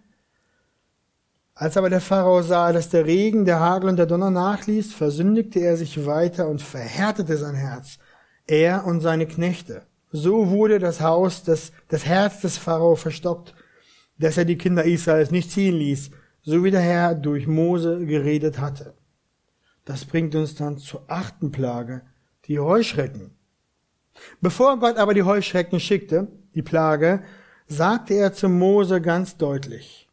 als 1.57 1.77
aber 1.77 1.91
der 1.91 2.01
Pharao 2.01 2.43
sah, 2.43 2.73
dass 2.73 2.91
der 2.91 3.07
Regen, 3.07 3.45
der 3.45 3.59
Hagel 3.59 3.89
und 3.89 3.97
der 3.97 4.07
Donner 4.07 4.31
nachließ, 4.31 4.93
versündigte 4.95 5.59
er 5.59 5.77
sich 5.77 6.07
weiter 6.07 6.49
und 6.49 6.63
verhärtete 6.63 7.37
sein 7.37 7.55
Herz 7.55 7.99
er 8.47 8.87
und 8.87 9.01
seine 9.01 9.27
Knechte. 9.27 9.83
So 10.13 10.51
wurde 10.51 10.79
das 10.79 11.01
Haus, 11.01 11.43
das, 11.43 11.73
das 11.89 12.07
Herz 12.07 12.41
des 12.41 12.59
Pharao 12.59 12.95
verstockt, 12.95 13.55
dass 14.19 14.37
er 14.39 14.45
die 14.45 14.57
Kinder 14.57 14.85
Israels 14.85 15.31
nicht 15.31 15.51
ziehen 15.51 15.77
ließ, 15.77 16.11
so 16.43 16.63
wie 16.63 16.71
der 16.71 16.81
Herr 16.81 17.15
durch 17.15 17.47
Mose 17.47 18.05
geredet 18.07 18.59
hatte. 18.59 18.95
Das 19.85 20.05
bringt 20.05 20.35
uns 20.35 20.55
dann 20.55 20.79
zur 20.79 21.05
achten 21.09 21.51
Plage, 21.51 22.03
die 22.47 22.59
Heuschrecken. 22.59 23.33
Bevor 24.41 24.79
Gott 24.79 24.97
aber 24.97 25.13
die 25.13 25.25
Heuschrecken 25.25 25.81
schickte, 25.81 26.29
die 26.55 26.63
Plage, 26.63 27.23
sagte 27.67 28.15
er 28.15 28.33
zu 28.33 28.49
Mose 28.49 29.01
ganz 29.01 29.37
deutlich, 29.37 30.06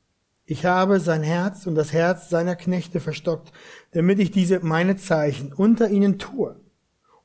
ich 0.46 0.66
habe 0.66 1.00
sein 1.00 1.24
Herz 1.24 1.66
und 1.68 1.76
das 1.76 1.94
Herz 1.94 2.30
seiner 2.30 2.56
Knechte 2.56 3.00
verstockt, 3.00 3.54
damit 3.92 4.20
ich 4.20 4.32
diese 4.32 4.60
meine 4.60 4.98
Zeichen 4.98 5.54
unter 5.54 5.90
ihnen 5.90 6.20
tue 6.20 6.60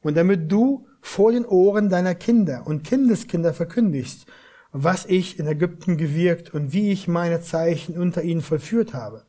und 0.00 0.16
damit 0.16 0.50
du 0.52 0.86
vor 1.00 1.32
den 1.32 1.44
Ohren 1.44 1.88
deiner 1.88 2.14
Kinder 2.14 2.66
und 2.66 2.84
Kindeskinder 2.84 3.54
verkündigst, 3.54 4.26
was 4.70 5.06
ich 5.06 5.38
in 5.38 5.46
Ägypten 5.46 5.96
gewirkt 5.96 6.54
und 6.54 6.72
wie 6.72 6.92
ich 6.92 7.08
meine 7.08 7.40
Zeichen 7.40 7.98
unter 7.98 8.22
ihnen 8.22 8.42
vollführt 8.42 8.94
habe, 8.94 9.24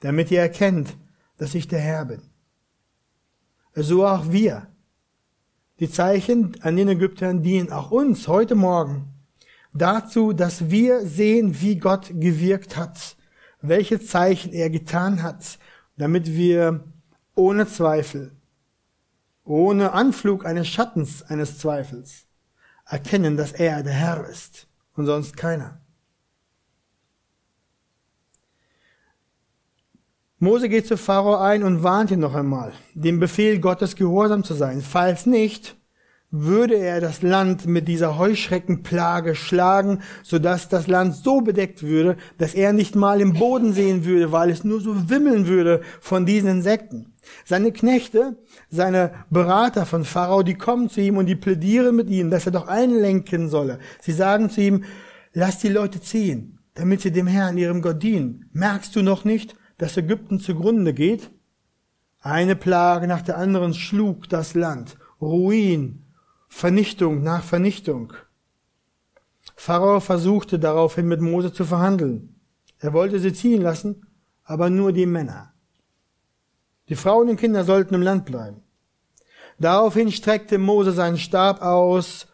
damit 0.00 0.30
ihr 0.30 0.40
erkennt, 0.40 0.96
dass 1.36 1.54
ich 1.54 1.68
der 1.68 1.80
Herr 1.80 2.04
bin. 2.06 2.22
so 3.74 4.06
auch 4.06 4.30
wir. 4.30 4.68
Die 5.80 5.90
Zeichen 5.90 6.56
an 6.62 6.76
den 6.76 6.88
Ägyptern 6.88 7.42
dienen 7.42 7.70
auch 7.70 7.90
uns 7.90 8.26
heute 8.26 8.54
Morgen 8.54 9.14
dazu, 9.74 10.32
dass 10.32 10.70
wir 10.70 11.06
sehen, 11.06 11.60
wie 11.60 11.76
Gott 11.76 12.10
gewirkt 12.14 12.76
hat, 12.76 13.17
welche 13.60 14.00
Zeichen 14.00 14.52
er 14.52 14.70
getan 14.70 15.22
hat, 15.22 15.58
damit 15.96 16.28
wir 16.28 16.84
ohne 17.34 17.66
Zweifel, 17.66 18.32
ohne 19.44 19.92
Anflug 19.92 20.44
eines 20.44 20.68
Schattens 20.68 21.22
eines 21.22 21.58
Zweifels 21.58 22.26
erkennen, 22.84 23.36
dass 23.36 23.52
er 23.52 23.82
der 23.82 23.92
Herr 23.92 24.28
ist 24.28 24.68
und 24.94 25.06
sonst 25.06 25.36
keiner. 25.36 25.80
Mose 30.40 30.68
geht 30.68 30.86
zu 30.86 30.96
Pharao 30.96 31.36
ein 31.36 31.64
und 31.64 31.82
warnt 31.82 32.12
ihn 32.12 32.20
noch 32.20 32.34
einmal, 32.34 32.72
dem 32.94 33.18
Befehl 33.18 33.58
Gottes 33.58 33.96
gehorsam 33.96 34.44
zu 34.44 34.54
sein. 34.54 34.82
Falls 34.82 35.26
nicht, 35.26 35.76
würde 36.30 36.74
er 36.74 37.00
das 37.00 37.22
Land 37.22 37.66
mit 37.66 37.88
dieser 37.88 38.18
Heuschreckenplage 38.18 39.34
schlagen, 39.34 40.00
sodass 40.22 40.68
das 40.68 40.86
Land 40.86 41.14
so 41.14 41.40
bedeckt 41.40 41.82
würde, 41.82 42.16
dass 42.36 42.54
er 42.54 42.74
nicht 42.74 42.94
mal 42.94 43.20
im 43.22 43.32
Boden 43.32 43.72
sehen 43.72 44.04
würde, 44.04 44.30
weil 44.30 44.50
es 44.50 44.62
nur 44.62 44.80
so 44.80 45.08
wimmeln 45.08 45.46
würde 45.46 45.80
von 46.00 46.26
diesen 46.26 46.50
Insekten. 46.50 47.14
Seine 47.46 47.72
Knechte, 47.72 48.36
seine 48.68 49.12
Berater 49.30 49.86
von 49.86 50.04
Pharao, 50.04 50.42
die 50.42 50.54
kommen 50.54 50.90
zu 50.90 51.00
ihm 51.00 51.16
und 51.16 51.26
die 51.26 51.36
plädieren 51.36 51.96
mit 51.96 52.10
ihm, 52.10 52.30
dass 52.30 52.44
er 52.44 52.52
doch 52.52 52.68
einlenken 52.68 53.48
solle. 53.48 53.78
Sie 54.00 54.12
sagen 54.12 54.50
zu 54.50 54.60
ihm, 54.60 54.84
lass 55.32 55.58
die 55.58 55.68
Leute 55.68 56.00
ziehen, 56.00 56.58
damit 56.74 57.00
sie 57.00 57.10
dem 57.10 57.26
Herrn, 57.26 57.56
ihrem 57.56 57.80
Gott 57.80 58.02
dienen. 58.02 58.50
Merkst 58.52 58.94
du 58.94 59.02
noch 59.02 59.24
nicht, 59.24 59.56
dass 59.78 59.96
Ägypten 59.96 60.40
zugrunde 60.40 60.92
geht? 60.92 61.30
Eine 62.20 62.56
Plage 62.56 63.06
nach 63.06 63.22
der 63.22 63.38
anderen 63.38 63.72
schlug 63.72 64.28
das 64.28 64.54
Land. 64.54 64.96
Ruin, 65.20 66.04
Vernichtung 66.48 67.22
nach 67.22 67.44
Vernichtung. 67.44 68.12
Pharao 69.56 70.00
versuchte 70.00 70.58
daraufhin 70.58 71.06
mit 71.06 71.20
Mose 71.20 71.52
zu 71.52 71.64
verhandeln. 71.64 72.40
Er 72.78 72.92
wollte 72.92 73.20
sie 73.20 73.32
ziehen 73.32 73.62
lassen, 73.62 74.06
aber 74.44 74.70
nur 74.70 74.92
die 74.92 75.06
Männer. 75.06 75.52
Die 76.88 76.96
Frauen 76.96 77.28
und 77.28 77.36
Kinder 77.36 77.64
sollten 77.64 77.94
im 77.94 78.02
Land 78.02 78.24
bleiben. 78.24 78.62
Daraufhin 79.58 80.12
streckte 80.12 80.58
Mose 80.58 80.92
seinen 80.92 81.18
Stab 81.18 81.60
aus 81.60 82.28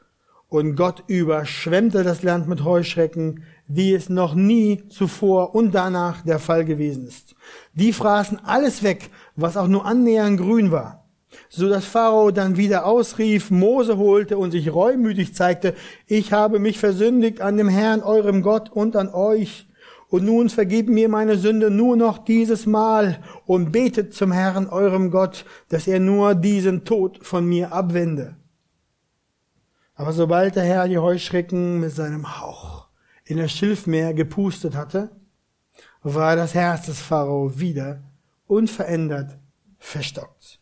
und 0.48 0.76
Gott 0.76 1.02
überschwemmte 1.06 2.04
das 2.04 2.22
Land 2.22 2.46
mit 2.46 2.62
Heuschrecken, 2.62 3.42
wie 3.66 3.94
es 3.94 4.08
noch 4.08 4.34
nie 4.34 4.86
zuvor 4.88 5.54
und 5.54 5.72
danach 5.74 6.22
der 6.22 6.38
Fall 6.38 6.64
gewesen 6.64 7.06
ist. 7.06 7.34
Die 7.72 7.92
fraßen 7.92 8.44
alles 8.44 8.82
weg, 8.82 9.10
was 9.36 9.56
auch 9.56 9.66
nur 9.66 9.86
annähernd 9.86 10.38
grün 10.38 10.70
war, 10.70 11.03
so 11.48 11.68
dass 11.68 11.84
Pharao 11.84 12.30
dann 12.30 12.56
wieder 12.56 12.86
ausrief, 12.86 13.50
Mose 13.50 13.96
holte 13.96 14.38
und 14.38 14.50
sich 14.50 14.72
reumütig 14.72 15.34
zeigte, 15.34 15.74
ich 16.06 16.32
habe 16.32 16.58
mich 16.58 16.78
versündigt 16.78 17.40
an 17.40 17.56
dem 17.56 17.68
Herrn, 17.68 18.02
eurem 18.02 18.42
Gott 18.42 18.70
und 18.70 18.96
an 18.96 19.08
euch. 19.08 19.66
Und 20.08 20.24
nun 20.24 20.48
vergib 20.48 20.88
mir 20.88 21.08
meine 21.08 21.36
Sünde 21.36 21.70
nur 21.70 21.96
noch 21.96 22.18
dieses 22.18 22.66
Mal 22.66 23.18
und 23.46 23.72
betet 23.72 24.14
zum 24.14 24.32
Herrn, 24.32 24.68
eurem 24.68 25.10
Gott, 25.10 25.44
dass 25.70 25.88
er 25.88 25.98
nur 25.98 26.34
diesen 26.34 26.84
Tod 26.84 27.24
von 27.24 27.46
mir 27.46 27.72
abwende. 27.72 28.36
Aber 29.96 30.12
sobald 30.12 30.56
der 30.56 30.64
Herr 30.64 30.88
die 30.88 30.98
Heuschrecken 30.98 31.80
mit 31.80 31.92
seinem 31.92 32.40
Hauch 32.40 32.88
in 33.24 33.38
das 33.38 33.52
Schilfmeer 33.52 34.12
gepustet 34.12 34.74
hatte, 34.74 35.10
war 36.02 36.36
das 36.36 36.54
Herz 36.54 36.86
des 36.86 37.00
Pharao 37.00 37.58
wieder 37.58 38.02
unverändert 38.46 39.38
verstockt. 39.78 40.60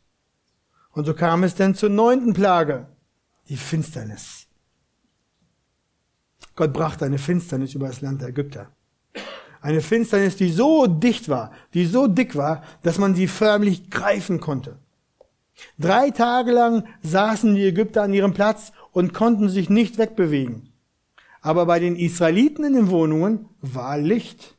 Und 0.92 1.06
so 1.06 1.14
kam 1.14 1.42
es 1.42 1.54
denn 1.54 1.74
zur 1.74 1.88
neunten 1.88 2.34
Plage, 2.34 2.86
die 3.48 3.56
Finsternis. 3.56 4.46
Gott 6.54 6.72
brachte 6.72 7.06
eine 7.06 7.18
Finsternis 7.18 7.74
über 7.74 7.88
das 7.88 8.02
Land 8.02 8.20
der 8.20 8.28
Ägypter. 8.28 8.70
Eine 9.62 9.80
Finsternis, 9.80 10.36
die 10.36 10.50
so 10.50 10.86
dicht 10.86 11.28
war, 11.28 11.52
die 11.72 11.86
so 11.86 12.08
dick 12.08 12.36
war, 12.36 12.62
dass 12.82 12.98
man 12.98 13.14
sie 13.14 13.28
förmlich 13.28 13.90
greifen 13.90 14.40
konnte. 14.40 14.78
Drei 15.78 16.10
Tage 16.10 16.50
lang 16.50 16.84
saßen 17.02 17.54
die 17.54 17.64
Ägypter 17.64 18.02
an 18.02 18.12
ihrem 18.12 18.34
Platz 18.34 18.72
und 18.90 19.14
konnten 19.14 19.48
sich 19.48 19.70
nicht 19.70 19.98
wegbewegen. 19.98 20.72
Aber 21.40 21.66
bei 21.66 21.78
den 21.78 21.96
Israeliten 21.96 22.64
in 22.64 22.74
den 22.74 22.90
Wohnungen 22.90 23.48
war 23.60 23.98
Licht. 23.98 24.56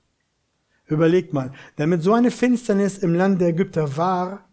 Überlegt 0.85 1.33
mal, 1.33 1.51
damit 1.75 2.01
so 2.01 2.13
eine 2.13 2.31
Finsternis 2.31 2.97
im 2.97 3.13
Land 3.13 3.41
der 3.41 3.49
Ägypter 3.49 3.95
war, 3.97 4.45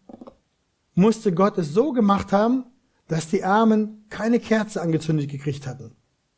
musste 1.01 1.33
Gott 1.33 1.59
es 1.59 1.73
so 1.73 1.93
gemacht 1.93 2.33
haben, 2.33 2.65
dass 3.09 3.29
die 3.29 3.43
Armen 3.43 4.05
keine 4.09 4.39
Kerze 4.39 4.81
angezündet 4.81 5.29
gekriegt 5.29 5.67
hatten, 5.67 5.97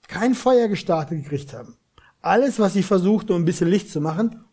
kein 0.09 0.35
Feuer 0.35 0.69
gestartet 0.69 1.23
gekriegt 1.23 1.53
haben. 1.53 1.77
Alles, 2.23 2.59
was 2.59 2.73
sie 2.73 2.83
versuchte, 2.83 3.35
um 3.35 3.43
ein 3.43 3.45
bisschen 3.45 3.69
Licht 3.69 3.91
zu 3.91 4.01
machen, 4.01 4.45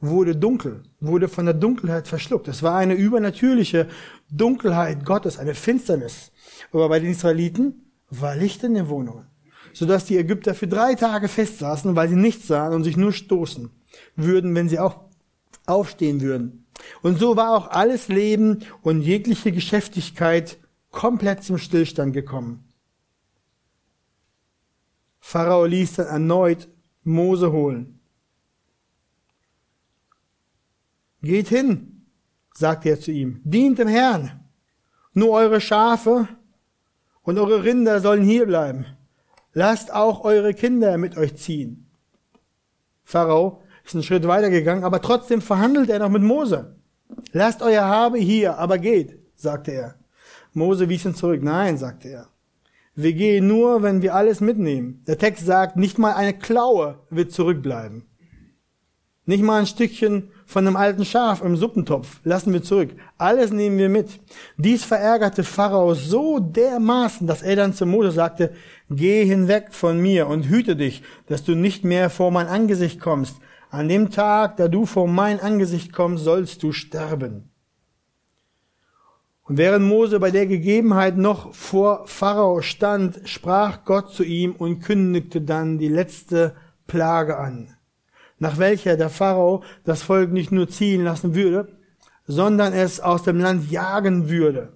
wurde 0.00 0.36
dunkel, 0.36 0.82
wurde 1.00 1.28
von 1.28 1.46
der 1.46 1.54
Dunkelheit 1.54 2.06
verschluckt. 2.06 2.48
Es 2.48 2.62
war 2.62 2.76
eine 2.76 2.94
übernatürliche 2.94 3.88
Dunkelheit 4.30 5.04
Gottes, 5.04 5.38
eine 5.38 5.54
Finsternis. 5.54 6.32
Aber 6.72 6.88
bei 6.88 7.00
den 7.00 7.10
Israeliten 7.10 7.92
war 8.10 8.36
Licht 8.36 8.62
in 8.64 8.74
den 8.74 8.88
Wohnungen, 8.88 9.26
sodass 9.72 10.04
die 10.04 10.18
Ägypter 10.18 10.54
für 10.54 10.68
drei 10.68 10.94
Tage 10.94 11.28
festsaßen, 11.28 11.96
weil 11.96 12.08
sie 12.08 12.16
nichts 12.16 12.46
sahen 12.46 12.74
und 12.74 12.84
sich 12.84 12.96
nur 12.96 13.12
stoßen 13.12 13.70
würden, 14.16 14.54
wenn 14.54 14.68
sie 14.68 14.78
auch 14.78 15.00
aufstehen 15.66 16.20
würden. 16.20 16.61
Und 17.02 17.18
so 17.18 17.36
war 17.36 17.56
auch 17.56 17.68
alles 17.68 18.08
Leben 18.08 18.64
und 18.82 19.02
jegliche 19.02 19.52
Geschäftigkeit 19.52 20.58
komplett 20.90 21.42
zum 21.42 21.58
Stillstand 21.58 22.12
gekommen. 22.12 22.64
Pharao 25.20 25.64
ließ 25.64 25.94
dann 25.94 26.06
erneut 26.06 26.68
Mose 27.04 27.52
holen. 27.52 28.00
Geht 31.22 31.48
hin, 31.48 32.06
sagte 32.54 32.90
er 32.90 33.00
zu 33.00 33.12
ihm, 33.12 33.40
dient 33.44 33.78
dem 33.78 33.88
Herrn. 33.88 34.40
Nur 35.14 35.30
eure 35.30 35.60
Schafe 35.60 36.28
und 37.22 37.38
eure 37.38 37.64
Rinder 37.64 38.00
sollen 38.00 38.24
hier 38.24 38.46
bleiben. 38.46 38.86
Lasst 39.52 39.92
auch 39.92 40.24
eure 40.24 40.54
Kinder 40.54 40.98
mit 40.98 41.16
euch 41.16 41.36
ziehen. 41.36 41.90
Pharao 43.04 43.62
ist 43.84 43.94
einen 43.94 44.02
Schritt 44.02 44.26
weitergegangen, 44.26 44.84
aber 44.84 45.00
trotzdem 45.02 45.40
verhandelt 45.40 45.90
er 45.90 45.98
noch 45.98 46.10
mit 46.10 46.22
Mose. 46.22 46.76
Lasst 47.32 47.62
euer 47.62 47.84
Habe 47.84 48.18
hier, 48.18 48.58
aber 48.58 48.78
geht, 48.78 49.18
sagte 49.36 49.72
er. 49.72 49.94
Mose 50.54 50.88
wies 50.88 51.04
ihn 51.04 51.14
zurück. 51.14 51.42
Nein, 51.42 51.78
sagte 51.78 52.08
er. 52.08 52.28
Wir 52.94 53.14
gehen 53.14 53.46
nur, 53.46 53.82
wenn 53.82 54.02
wir 54.02 54.14
alles 54.14 54.40
mitnehmen. 54.40 55.02
Der 55.06 55.16
Text 55.16 55.46
sagt, 55.46 55.76
nicht 55.76 55.98
mal 55.98 56.12
eine 56.12 56.34
Klaue 56.34 56.98
wird 57.08 57.32
zurückbleiben. 57.32 58.06
Nicht 59.24 59.42
mal 59.42 59.60
ein 59.60 59.66
Stückchen 59.66 60.30
von 60.46 60.66
einem 60.66 60.76
alten 60.76 61.04
Schaf 61.04 61.42
im 61.42 61.56
Suppentopf 61.56 62.20
lassen 62.24 62.52
wir 62.52 62.62
zurück. 62.62 62.90
Alles 63.16 63.52
nehmen 63.52 63.78
wir 63.78 63.88
mit. 63.88 64.20
Dies 64.56 64.84
verärgerte 64.84 65.44
Pharao 65.44 65.94
so 65.94 66.40
dermaßen, 66.40 67.26
dass 67.26 67.42
er 67.42 67.56
dann 67.56 67.72
zu 67.72 67.86
Mose 67.86 68.10
sagte, 68.10 68.52
geh 68.90 69.24
hinweg 69.24 69.68
von 69.70 69.98
mir 70.00 70.26
und 70.26 70.48
hüte 70.48 70.74
dich, 70.74 71.02
dass 71.28 71.44
du 71.44 71.54
nicht 71.54 71.84
mehr 71.84 72.10
vor 72.10 72.32
mein 72.32 72.48
Angesicht 72.48 73.00
kommst. 73.00 73.36
An 73.72 73.88
dem 73.88 74.10
Tag, 74.10 74.58
da 74.58 74.68
du 74.68 74.84
vor 74.84 75.08
mein 75.08 75.40
Angesicht 75.40 75.94
kommst, 75.94 76.24
sollst 76.24 76.62
du 76.62 76.72
sterben. 76.72 77.50
Und 79.44 79.56
während 79.56 79.86
Mose 79.86 80.20
bei 80.20 80.30
der 80.30 80.46
Gegebenheit 80.46 81.16
noch 81.16 81.54
vor 81.54 82.06
Pharao 82.06 82.60
stand, 82.60 83.22
sprach 83.24 83.86
Gott 83.86 84.10
zu 84.10 84.24
ihm 84.24 84.52
und 84.52 84.80
kündigte 84.80 85.40
dann 85.40 85.78
die 85.78 85.88
letzte 85.88 86.54
Plage 86.86 87.38
an, 87.38 87.74
nach 88.38 88.58
welcher 88.58 88.98
der 88.98 89.08
Pharao 89.08 89.62
das 89.84 90.02
Volk 90.02 90.32
nicht 90.32 90.52
nur 90.52 90.68
ziehen 90.68 91.02
lassen 91.02 91.34
würde, 91.34 91.72
sondern 92.26 92.74
es 92.74 93.00
aus 93.00 93.22
dem 93.22 93.40
Land 93.40 93.70
jagen 93.70 94.28
würde. 94.28 94.74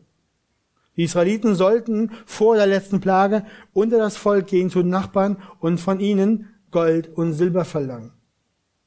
Die 0.96 1.02
Israeliten 1.02 1.54
sollten 1.54 2.12
vor 2.24 2.56
der 2.56 2.66
letzten 2.66 3.00
Plage 3.00 3.44
unter 3.74 3.98
das 3.98 4.16
Volk 4.16 4.46
gehen 4.46 4.70
zu 4.70 4.80
den 4.80 4.88
Nachbarn 4.88 5.36
und 5.60 5.80
von 5.80 6.00
ihnen 6.00 6.48
Gold 6.70 7.10
und 7.14 7.34
Silber 7.34 7.66
verlangen, 7.66 8.15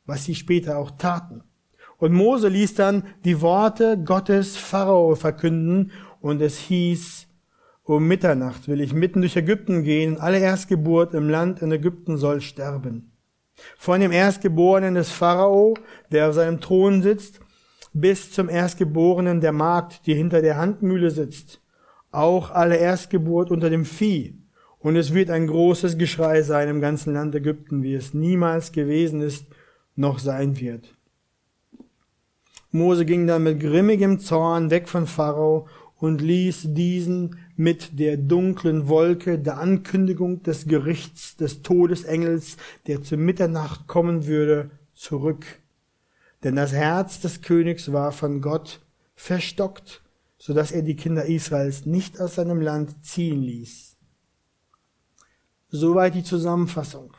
was 0.10 0.26
sie 0.26 0.36
später 0.36 0.78
auch 0.78 0.92
taten. 0.92 1.44
Und 1.98 2.14
Mose 2.14 2.50
ließ 2.50 2.76
dann 2.76 3.04
die 3.24 3.42
Worte 3.42 4.02
Gottes 4.04 4.58
Pharao 4.58 5.16
verkünden 5.16 5.92
und 6.20 6.42
es 6.42 6.58
hieß, 6.58 7.28
um 7.84 8.08
Mitternacht 8.08 8.68
will 8.68 8.82
ich 8.82 8.94
mitten 8.94 9.22
durch 9.22 9.36
Ägypten 9.36 9.84
gehen, 9.84 10.20
alle 10.20 10.40
Erstgeburt 10.40 11.14
im 11.14 11.30
Land 11.30 11.62
in 11.62 11.72
Ägypten 11.72 12.18
soll 12.18 12.42
sterben. 12.42 13.12
Von 13.78 14.00
dem 14.00 14.12
Erstgeborenen 14.12 14.96
des 14.96 15.12
Pharao, 15.12 15.74
der 16.12 16.30
auf 16.30 16.36
seinem 16.36 16.62
Thron 16.62 17.02
sitzt, 17.02 17.40
bis 17.94 18.32
zum 18.32 18.48
Erstgeborenen 18.48 19.42
der 19.42 19.52
Magd, 19.52 20.06
die 20.06 20.14
hinter 20.14 20.42
der 20.42 20.58
Handmühle 20.58 21.12
sitzt. 21.12 21.62
Auch 22.12 22.52
alle 22.52 22.78
Erstgeburt 22.78 23.52
unter 23.52 23.70
dem 23.70 23.86
Vieh. 23.86 24.36
Und 24.80 24.96
es 24.96 25.14
wird 25.14 25.30
ein 25.30 25.48
großes 25.48 25.98
Geschrei 25.98 26.42
sein 26.42 26.70
im 26.70 26.80
ganzen 26.80 27.14
Land 27.14 27.36
Ägypten, 27.36 27.84
wie 27.84 27.94
es 27.94 28.14
niemals 28.14 28.72
gewesen 28.72 29.22
ist, 29.22 29.46
noch 30.00 30.20
sein 30.20 30.60
wird. 30.60 30.96
Mose 32.72 33.06
ging 33.06 33.28
dann 33.28 33.44
mit 33.44 33.60
grimmigem 33.60 34.20
Zorn 34.20 34.72
weg 34.72 34.88
von 34.88 35.08
Pharao 35.08 35.68
und 35.98 36.22
ließ 36.22 36.68
diesen 36.70 37.38
mit 37.56 38.00
der 38.00 38.16
dunklen 38.16 38.88
Wolke 38.88 39.38
der 39.38 39.58
Ankündigung 39.58 40.44
des 40.44 40.68
Gerichts 40.68 41.36
des 41.36 41.62
Todesengels, 41.62 42.56
der 42.88 43.02
zu 43.02 43.18
Mitternacht 43.18 43.88
kommen 43.88 44.26
würde, 44.26 44.72
zurück. 44.94 45.46
Denn 46.44 46.56
das 46.56 46.72
Herz 46.72 47.20
des 47.20 47.42
Königs 47.42 47.92
war 47.92 48.14
von 48.14 48.40
Gott 48.40 48.80
verstockt, 49.16 50.02
so 50.38 50.54
dass 50.54 50.72
er 50.72 50.84
die 50.84 50.96
Kinder 50.96 51.26
Israels 51.26 51.86
nicht 51.86 52.22
aus 52.22 52.36
seinem 52.36 52.62
Land 52.62 53.04
ziehen 53.04 53.42
ließ. 53.42 53.98
Soweit 55.68 56.16
die 56.16 56.24
Zusammenfassung. 56.24 57.14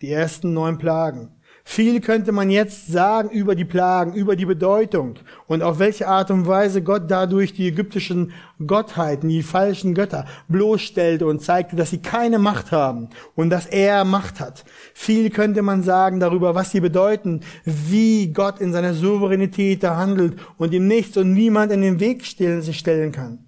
Die 0.00 0.10
ersten 0.10 0.52
neun 0.52 0.78
Plagen. 0.78 1.35
Viel 1.68 2.00
könnte 2.00 2.30
man 2.30 2.48
jetzt 2.48 2.86
sagen 2.86 3.28
über 3.28 3.56
die 3.56 3.64
Plagen, 3.64 4.14
über 4.14 4.36
die 4.36 4.46
Bedeutung 4.46 5.16
und 5.48 5.64
auf 5.64 5.80
welche 5.80 6.06
Art 6.06 6.30
und 6.30 6.46
Weise 6.46 6.80
Gott 6.80 7.10
dadurch 7.10 7.54
die 7.54 7.66
ägyptischen 7.66 8.32
Gottheiten, 8.64 9.28
die 9.28 9.42
falschen 9.42 9.92
Götter 9.92 10.26
bloßstellte 10.46 11.26
und 11.26 11.42
zeigte, 11.42 11.74
dass 11.74 11.90
sie 11.90 11.98
keine 11.98 12.38
Macht 12.38 12.70
haben 12.70 13.08
und 13.34 13.50
dass 13.50 13.66
er 13.66 14.04
Macht 14.04 14.38
hat. 14.38 14.64
Viel 14.94 15.28
könnte 15.28 15.60
man 15.62 15.82
sagen 15.82 16.20
darüber, 16.20 16.54
was 16.54 16.70
sie 16.70 16.80
bedeuten, 16.80 17.40
wie 17.64 18.28
Gott 18.32 18.60
in 18.60 18.72
seiner 18.72 18.94
Souveränität 18.94 19.82
da 19.82 19.96
handelt 19.96 20.38
und 20.58 20.72
ihm 20.72 20.86
nichts 20.86 21.16
und 21.16 21.32
niemand 21.32 21.72
in 21.72 21.82
den 21.82 21.98
Weg 21.98 22.24
stellen, 22.24 23.10
kann. 23.10 23.44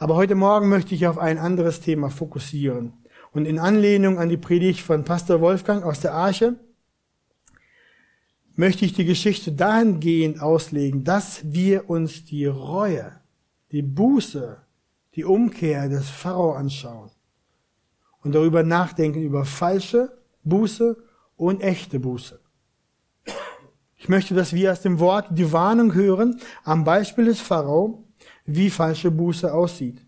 Aber 0.00 0.16
heute 0.16 0.34
Morgen 0.34 0.68
möchte 0.68 0.96
ich 0.96 1.06
auf 1.06 1.18
ein 1.18 1.38
anderes 1.38 1.80
Thema 1.80 2.10
fokussieren. 2.10 2.94
Und 3.32 3.46
in 3.46 3.60
Anlehnung 3.60 4.18
an 4.18 4.28
die 4.28 4.36
Predigt 4.36 4.80
von 4.80 5.04
Pastor 5.04 5.40
Wolfgang 5.40 5.84
aus 5.84 6.00
der 6.00 6.14
Arche 6.14 6.56
möchte 8.60 8.84
ich 8.84 8.92
die 8.92 9.06
Geschichte 9.06 9.52
dahingehend 9.52 10.42
auslegen, 10.42 11.02
dass 11.02 11.40
wir 11.50 11.88
uns 11.88 12.26
die 12.26 12.44
Reue, 12.44 13.10
die 13.72 13.80
Buße, 13.80 14.58
die 15.14 15.24
Umkehr 15.24 15.88
des 15.88 16.10
Pharao 16.10 16.52
anschauen 16.52 17.10
und 18.22 18.34
darüber 18.34 18.62
nachdenken 18.62 19.22
über 19.22 19.46
falsche 19.46 20.12
Buße 20.44 20.94
und 21.36 21.62
echte 21.62 21.98
Buße. 22.00 22.38
Ich 23.96 24.10
möchte, 24.10 24.34
dass 24.34 24.52
wir 24.52 24.72
aus 24.72 24.82
dem 24.82 24.98
Wort 24.98 25.28
die 25.30 25.50
Warnung 25.52 25.94
hören, 25.94 26.38
am 26.62 26.84
Beispiel 26.84 27.24
des 27.24 27.40
Pharao, 27.40 28.04
wie 28.44 28.68
falsche 28.68 29.10
Buße 29.10 29.54
aussieht, 29.54 30.04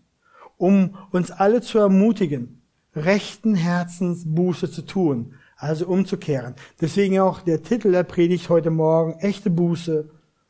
um 0.57 0.95
uns 1.09 1.31
alle 1.31 1.61
zu 1.61 1.79
ermutigen, 1.79 2.61
rechten 2.95 3.55
Herzens 3.55 4.25
Buße 4.27 4.69
zu 4.69 4.83
tun, 4.83 5.33
also 5.63 5.87
umzukehren. 5.87 6.55
Deswegen 6.81 7.19
auch 7.19 7.41
der 7.41 7.63
Titel 7.63 7.91
der 7.91 8.03
Predigt 8.03 8.49
heute 8.49 8.69
Morgen, 8.69 9.13
echte 9.19 9.49
Buße 9.49 10.09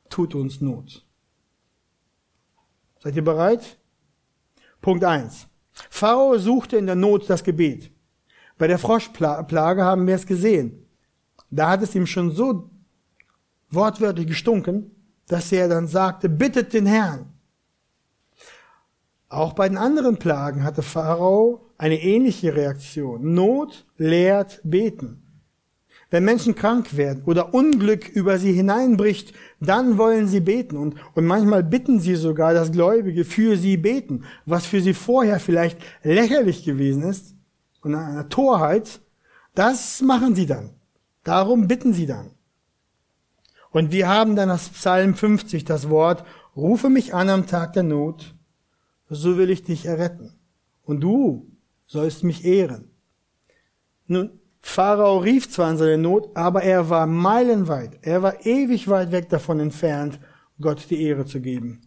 tut 0.10 0.36
uns 0.36 0.60
Not. 0.60 1.06
Seid 2.99 3.15
ihr 3.15 3.23
bereit? 3.23 3.80
Punkt 4.82 5.04
eins: 5.04 5.47
Pharao 5.89 6.38
suchte 6.38 6.78
in 6.78 6.88
der 6.88 6.95
Not 6.95 7.30
das 7.30 7.43
Gebet. 7.43 7.91
Bei 8.58 8.67
der 8.67 8.80
Froschplage 8.80 9.84
haben 9.84 10.08
wir 10.08 10.15
es 10.15 10.26
gesehen. 10.26 10.88
Da 11.49 11.69
hat 11.69 11.84
es 11.84 11.95
ihm 11.95 12.08
schon 12.08 12.32
so 12.32 12.71
wortwörtlich 13.69 14.28
gestunken, 14.28 14.91
dass 15.28 15.52
er 15.52 15.67
dann 15.67 15.88
sagte, 15.88 16.30
bittet 16.30 16.73
den 16.73 16.86
Herrn. 16.86 17.34
Auch 19.30 19.54
bei 19.54 19.67
den 19.67 19.78
anderen 19.78 20.17
Plagen 20.17 20.63
hatte 20.63 20.82
Pharao 20.82 21.69
eine 21.84 22.02
ähnliche 22.02 22.56
Reaktion. 22.56 23.34
Not 23.34 23.86
lehrt 23.98 24.62
beten. 24.63 25.22
Wenn 26.10 26.24
Menschen 26.24 26.56
krank 26.56 26.96
werden 26.96 27.24
oder 27.26 27.54
Unglück 27.54 28.08
über 28.08 28.38
sie 28.38 28.54
hineinbricht, 28.54 29.34
dann 29.60 29.98
wollen 29.98 30.30
sie 30.30 30.39
beten 30.39 30.78
und, 30.78 30.96
und 31.13 31.26
manchmal 31.26 31.62
bitten 31.62 32.00
sie 32.00 32.15
sogar, 32.15 32.54
dass 32.54 32.72
Gläubige 32.72 33.26
für 33.26 33.58
sie 33.58 33.76
beten, 33.76 34.24
was 34.46 34.65
für 34.65 34.80
sie 34.80 34.93
vorher 34.93 35.41
vielleicht 35.41 35.78
lächerlich 36.04 36.63
gewesen 36.63 37.04
ist 37.04 37.36
und 37.82 37.96
eine 37.96 38.30
Torheit, 38.30 39.02
das 39.54 40.02
machen 40.02 40.36
sie 40.36 40.46
dann. 40.46 40.69
Darum 41.26 41.67
bitten 41.67 41.93
sie 41.93 42.06
dann. 42.06 42.30
Und 43.72 43.91
wir 43.91 44.08
haben 44.08 44.38
dann 44.38 44.52
aus 44.52 44.69
Psalm 44.69 45.15
50 45.15 45.65
das 45.65 45.89
Wort, 45.89 46.24
rufe 46.56 46.89
mich 46.89 47.13
an 47.13 47.28
am 47.28 47.46
Tag 47.46 47.74
der 47.74 47.84
Not, 47.84 48.36
so 49.10 49.38
will 49.38 49.50
ich 49.50 49.63
dich 49.63 49.86
erretten. 49.86 50.39
Und 50.86 51.02
du 51.02 51.53
sollst 51.86 52.24
mich 52.24 52.46
ehren. 52.46 52.91
Nun, 54.08 54.39
Pharao 54.62 55.17
rief 55.17 55.50
zwar 55.50 55.72
in 55.72 55.78
seine 55.78 55.98
Not, 55.98 56.36
aber 56.36 56.63
er 56.63 56.89
war 56.89 57.06
meilenweit, 57.06 58.00
er 58.02 58.24
war 58.24 58.46
ewig 58.46 58.88
weit 58.88 59.12
weg 59.12 59.30
davon 59.30 59.60
entfernt, 59.60 60.19
Gott 60.60 60.89
die 60.89 61.02
Ehre 61.04 61.26
zu 61.26 61.41
geben. 61.41 61.82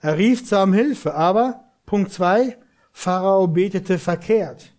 Er 0.00 0.18
rief 0.18 0.44
zwar 0.44 0.64
um 0.64 0.72
Hilfe, 0.72 1.14
aber, 1.14 1.64
Punkt 1.86 2.12
zwei, 2.12 2.58
Pharao 2.92 3.46
betete 3.46 3.98
verkehrt. 3.98 4.74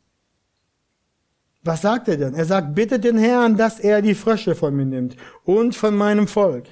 Was 1.64 1.82
sagt 1.82 2.10
er 2.10 2.18
denn? 2.18 2.34
Er 2.34 2.46
sagt, 2.46 2.76
bitte 2.76 3.00
den 3.00 3.18
Herrn, 3.18 3.56
dass 3.56 3.80
er 3.80 4.02
die 4.02 4.16
Frösche 4.16 4.54
von 4.54 4.76
mir 4.76 4.86
nimmt 4.86 5.16
und 5.46 5.76
von 5.76 5.96
meinem 5.96 6.28
Volk. 6.28 6.66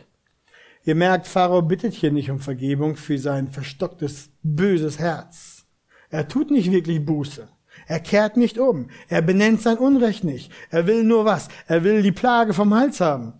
Ihr 0.84 0.96
merkt, 0.96 1.28
Pharao 1.28 1.62
bittet 1.62 1.94
hier 1.94 2.12
nicht 2.12 2.30
um 2.30 2.40
Vergebung 2.40 2.98
für 2.98 3.18
sein 3.18 3.48
verstocktes, 3.48 4.32
böses 4.44 5.00
Herz. 5.00 5.66
Er 6.10 6.28
tut 6.28 6.52
nicht 6.52 6.72
wirklich 6.72 7.06
Buße. 7.06 7.48
Er 7.92 8.00
kehrt 8.00 8.38
nicht 8.38 8.58
um. 8.58 8.90
Er 9.10 9.22
benennt 9.22 9.62
sein 9.62 9.78
Unrecht 9.78 10.24
nicht. 10.24 10.50
Er 10.70 10.88
will 10.88 11.04
nur 11.04 11.26
was? 11.26 11.50
Er 11.68 11.84
will 11.84 12.02
die 12.02 12.14
Plage 12.14 12.54
vom 12.54 12.74
Hals 12.74 13.02
haben. 13.02 13.34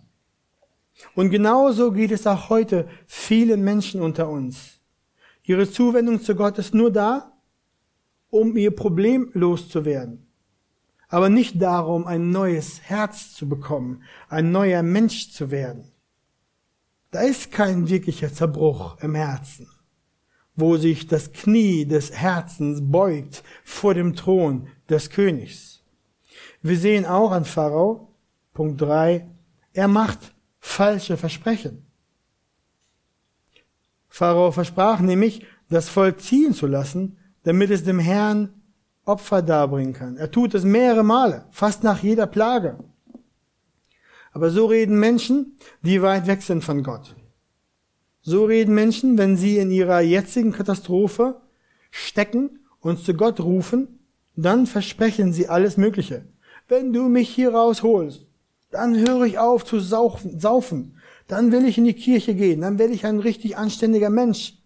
Und 1.16 1.30
genauso 1.30 1.94
geht 1.94 2.12
es 2.12 2.28
auch 2.28 2.50
heute 2.50 2.90
vielen 3.08 3.64
Menschen 3.64 4.02
unter 4.02 4.28
uns. 4.28 4.82
Ihre 5.44 5.72
Zuwendung 5.72 6.22
zu 6.22 6.36
Gott 6.36 6.58
ist 6.58 6.74
nur 6.74 6.92
da, 6.92 7.32
um 8.30 8.58
ihr 8.58 8.76
Problem 8.76 9.32
loszuwerden. 9.32 10.28
Aber 11.08 11.30
nicht 11.30 11.62
darum, 11.62 12.06
ein 12.06 12.32
neues 12.32 12.82
Herz 12.82 13.34
zu 13.34 13.48
bekommen, 13.48 14.04
ein 14.28 14.52
neuer 14.52 14.84
Mensch 14.84 15.32
zu 15.32 15.50
werden. 15.50 15.94
Da 17.10 17.22
ist 17.22 17.54
kein 17.54 17.88
wirklicher 17.88 18.34
Zerbruch 18.34 18.98
im 19.00 19.16
Herzen 19.16 19.70
wo 20.62 20.78
sich 20.78 21.08
das 21.08 21.34
Knie 21.34 21.86
des 21.86 22.14
Herzens 22.14 22.80
beugt 22.82 23.44
vor 23.66 23.94
dem 23.94 24.16
Thron 24.16 24.68
des 24.90 25.10
Königs. 25.10 25.84
Wir 26.62 26.78
sehen 26.78 27.06
auch 27.06 27.32
an 27.32 27.44
Pharao, 27.44 28.16
Punkt 28.54 28.80
drei, 28.80 29.28
er 29.74 29.88
macht 29.88 30.34
falsche 30.60 31.18
Versprechen. 31.18 31.86
Pharao 34.08 34.52
versprach 34.52 35.00
nämlich, 35.00 35.46
das 35.70 35.90
Volk 35.90 36.22
ziehen 36.22 36.54
zu 36.54 36.68
lassen, 36.68 37.18
damit 37.44 37.72
es 37.72 37.84
dem 37.84 38.00
Herrn 38.00 38.54
Opfer 39.06 39.42
darbringen 39.42 39.94
kann. 39.94 40.18
Er 40.18 40.30
tut 40.30 40.54
es 40.54 40.64
mehrere 40.64 41.04
Male, 41.04 41.46
fast 41.50 41.84
nach 41.84 42.04
jeder 42.04 42.28
Plage. 42.28 42.78
Aber 44.32 44.52
so 44.52 44.68
reden 44.68 45.00
Menschen, 45.00 45.58
die 45.82 46.02
weit 46.02 46.28
weg 46.28 46.42
sind 46.42 46.64
von 46.64 46.84
Gott. 46.84 47.16
So 48.22 48.46
reden 48.46 48.76
Menschen, 48.76 49.18
wenn 49.18 49.36
sie 49.36 49.58
in 49.58 49.72
ihrer 49.72 50.02
jetzigen 50.02 50.52
Katastrophe 50.52 51.42
stecken 51.90 52.60
und 52.80 53.00
zu 53.00 53.14
Gott 53.14 53.40
rufen, 53.40 54.00
dann 54.36 54.68
versprechen 54.68 55.34
sie 55.34 55.48
alles 55.48 55.78
Mögliche. 55.78 56.26
Wenn 56.68 56.94
du 56.94 57.10
mich 57.10 57.30
hier 57.30 57.54
rausholst, 57.54 58.28
dann 58.70 58.96
höre 58.96 59.26
ich 59.26 59.40
auf 59.40 59.66
zu 59.66 59.80
saufen. 59.80 60.98
Dann 61.28 61.52
will 61.52 61.66
ich 61.66 61.78
in 61.78 61.86
die 61.86 61.94
Kirche 61.94 62.34
gehen. 62.36 62.62
Dann 62.62 62.80
werde 62.80 62.94
ich 62.94 63.06
ein 63.06 63.20
richtig 63.20 63.58
anständiger 63.58 64.10
Mensch. 64.10 64.58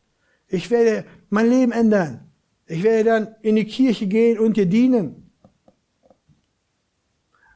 Ich 0.47 0.69
werde 0.69 1.05
mein 1.29 1.49
Leben 1.49 1.71
ändern. 1.71 2.31
Ich 2.67 2.83
werde 2.83 3.03
dann 3.03 3.27
in 3.41 3.55
die 3.55 3.65
Kirche 3.65 4.07
gehen 4.07 4.39
und 4.39 4.57
dir 4.57 4.65
dienen. 4.65 5.31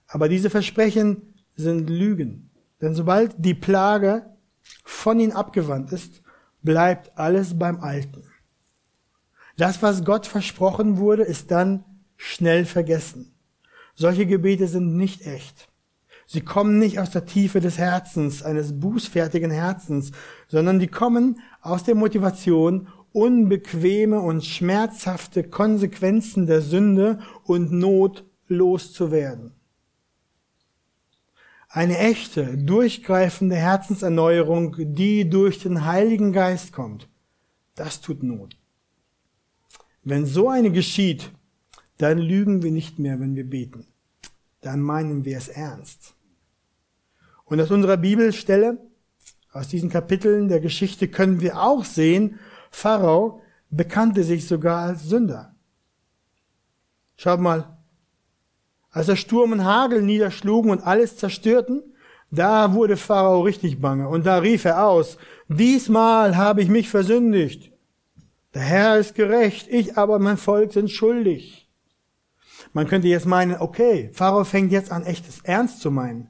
Aber 0.07 0.29
diese 0.29 0.49
Versprechen 0.49 1.33
sind 1.55 1.89
Lügen. 1.89 2.49
Denn 2.81 2.95
sobald 2.95 3.33
die 3.37 3.53
Plage 3.53 4.25
von 4.83 5.19
ihnen 5.19 5.31
abgewandt 5.31 5.91
ist, 5.91 6.21
bleibt 6.61 7.17
alles 7.17 7.57
beim 7.57 7.79
Alten. 7.81 8.23
Das, 9.57 9.81
was 9.81 10.05
Gott 10.05 10.25
versprochen 10.25 10.97
wurde, 10.97 11.23
ist 11.23 11.51
dann 11.51 11.83
schnell 12.15 12.65
vergessen. 12.65 13.33
Solche 13.95 14.25
Gebete 14.25 14.67
sind 14.67 14.95
nicht 14.95 15.25
echt. 15.25 15.67
Sie 16.25 16.41
kommen 16.41 16.77
nicht 16.77 16.99
aus 16.99 17.09
der 17.09 17.25
Tiefe 17.25 17.59
des 17.59 17.77
Herzens, 17.77 18.43
eines 18.43 18.79
bußfertigen 18.79 19.51
Herzens, 19.51 20.11
sondern 20.47 20.79
die 20.79 20.87
kommen 20.87 21.39
aus 21.61 21.83
der 21.83 21.95
Motivation, 21.95 22.87
unbequeme 23.13 24.19
und 24.19 24.45
schmerzhafte 24.45 25.43
Konsequenzen 25.43 26.45
der 26.45 26.61
Sünde 26.61 27.19
und 27.43 27.71
Not 27.71 28.25
loszuwerden. 28.47 29.58
Eine 31.71 31.99
echte, 31.99 32.57
durchgreifende 32.57 33.55
Herzenserneuerung, 33.55 34.75
die 34.79 35.29
durch 35.29 35.59
den 35.59 35.85
Heiligen 35.85 36.33
Geist 36.33 36.73
kommt, 36.73 37.07
das 37.75 38.01
tut 38.01 38.23
Not. 38.23 38.57
Wenn 40.03 40.25
so 40.25 40.49
eine 40.49 40.71
geschieht, 40.71 41.31
dann 41.97 42.17
lügen 42.17 42.63
wir 42.63 42.71
nicht 42.71 42.97
mehr, 42.97 43.19
wenn 43.19 43.35
wir 43.35 43.47
beten. 43.47 43.85
Dann 44.61 44.81
meinen 44.81 45.25
wir 45.25 45.37
es 45.37 45.47
ernst. 45.47 46.15
Und 47.45 47.61
aus 47.61 47.71
unserer 47.71 47.97
Bibelstelle 47.97 48.79
Aus 49.51 49.67
diesen 49.67 49.89
Kapiteln 49.89 50.47
der 50.47 50.59
Geschichte 50.59 51.07
können 51.07 51.41
wir 51.41 51.59
auch 51.59 51.83
sehen, 51.83 52.39
Pharao 52.69 53.41
bekannte 53.71 54.23
sich 54.23 54.47
sogar 54.47 54.85
als 54.85 55.03
Sünder. 55.05 55.55
Schaut 57.15 57.39
mal, 57.39 57.78
als 58.91 59.07
der 59.07 59.15
Sturm 59.15 59.51
und 59.51 59.63
Hagel 59.63 60.01
niederschlugen 60.01 60.71
und 60.71 60.81
alles 60.81 61.17
zerstörten, 61.17 61.83
da 62.31 62.73
wurde 62.73 62.97
Pharao 62.97 63.41
richtig 63.41 63.79
bange 63.81 64.07
und 64.07 64.25
da 64.25 64.37
rief 64.37 64.65
er 64.65 64.85
aus, 64.85 65.17
diesmal 65.47 66.37
habe 66.37 66.61
ich 66.61 66.69
mich 66.69 66.89
versündigt. 66.89 67.71
Der 68.53 68.61
Herr 68.61 68.97
ist 68.97 69.15
gerecht, 69.15 69.67
ich 69.69 69.97
aber 69.97 70.19
mein 70.19 70.37
Volk 70.37 70.73
sind 70.73 70.89
schuldig. 70.89 71.69
Man 72.73 72.87
könnte 72.87 73.07
jetzt 73.07 73.25
meinen, 73.25 73.59
okay, 73.59 74.09
Pharao 74.13 74.43
fängt 74.43 74.71
jetzt 74.71 74.91
an, 74.91 75.03
echtes 75.03 75.41
Ernst 75.43 75.81
zu 75.81 75.91
meinen. 75.91 76.29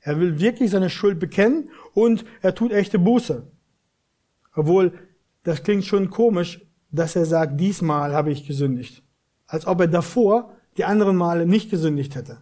Er 0.00 0.20
will 0.20 0.38
wirklich 0.38 0.70
seine 0.70 0.90
Schuld 0.90 1.18
bekennen 1.18 1.70
und 1.92 2.24
er 2.40 2.54
tut 2.54 2.72
echte 2.72 2.98
Buße. 2.98 3.50
Obwohl, 4.54 4.92
das 5.42 5.62
klingt 5.62 5.84
schon 5.84 6.10
komisch, 6.10 6.60
dass 6.90 7.16
er 7.16 7.26
sagt, 7.26 7.60
diesmal 7.60 8.14
habe 8.14 8.30
ich 8.30 8.46
gesündigt. 8.46 9.02
Als 9.46 9.66
ob 9.66 9.80
er 9.80 9.88
davor 9.88 10.55
die 10.76 10.84
anderen 10.84 11.16
Male 11.16 11.46
nicht 11.46 11.70
gesündigt 11.70 12.14
hätte. 12.14 12.38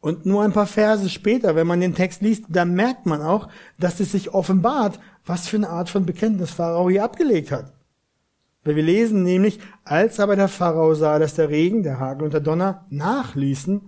Und 0.00 0.26
nur 0.26 0.42
ein 0.42 0.52
paar 0.52 0.66
Verse 0.66 1.08
später, 1.08 1.54
wenn 1.54 1.66
man 1.68 1.80
den 1.80 1.94
Text 1.94 2.22
liest, 2.22 2.44
da 2.48 2.64
merkt 2.64 3.06
man 3.06 3.22
auch, 3.22 3.48
dass 3.78 4.00
es 4.00 4.12
sich 4.12 4.34
offenbart, 4.34 4.98
was 5.24 5.46
für 5.46 5.56
eine 5.56 5.68
Art 5.68 5.88
von 5.88 6.04
Bekenntnis 6.04 6.50
Pharao 6.50 6.90
hier 6.90 7.04
abgelegt 7.04 7.52
hat. 7.52 7.72
Weil 8.64 8.76
wir 8.76 8.82
lesen 8.82 9.22
nämlich, 9.22 9.60
als 9.84 10.18
aber 10.18 10.34
der 10.34 10.48
Pharao 10.48 10.94
sah, 10.94 11.20
dass 11.20 11.34
der 11.34 11.50
Regen, 11.50 11.84
der 11.84 12.00
Hagel 12.00 12.24
und 12.24 12.32
der 12.32 12.40
Donner 12.40 12.84
nachließen, 12.90 13.80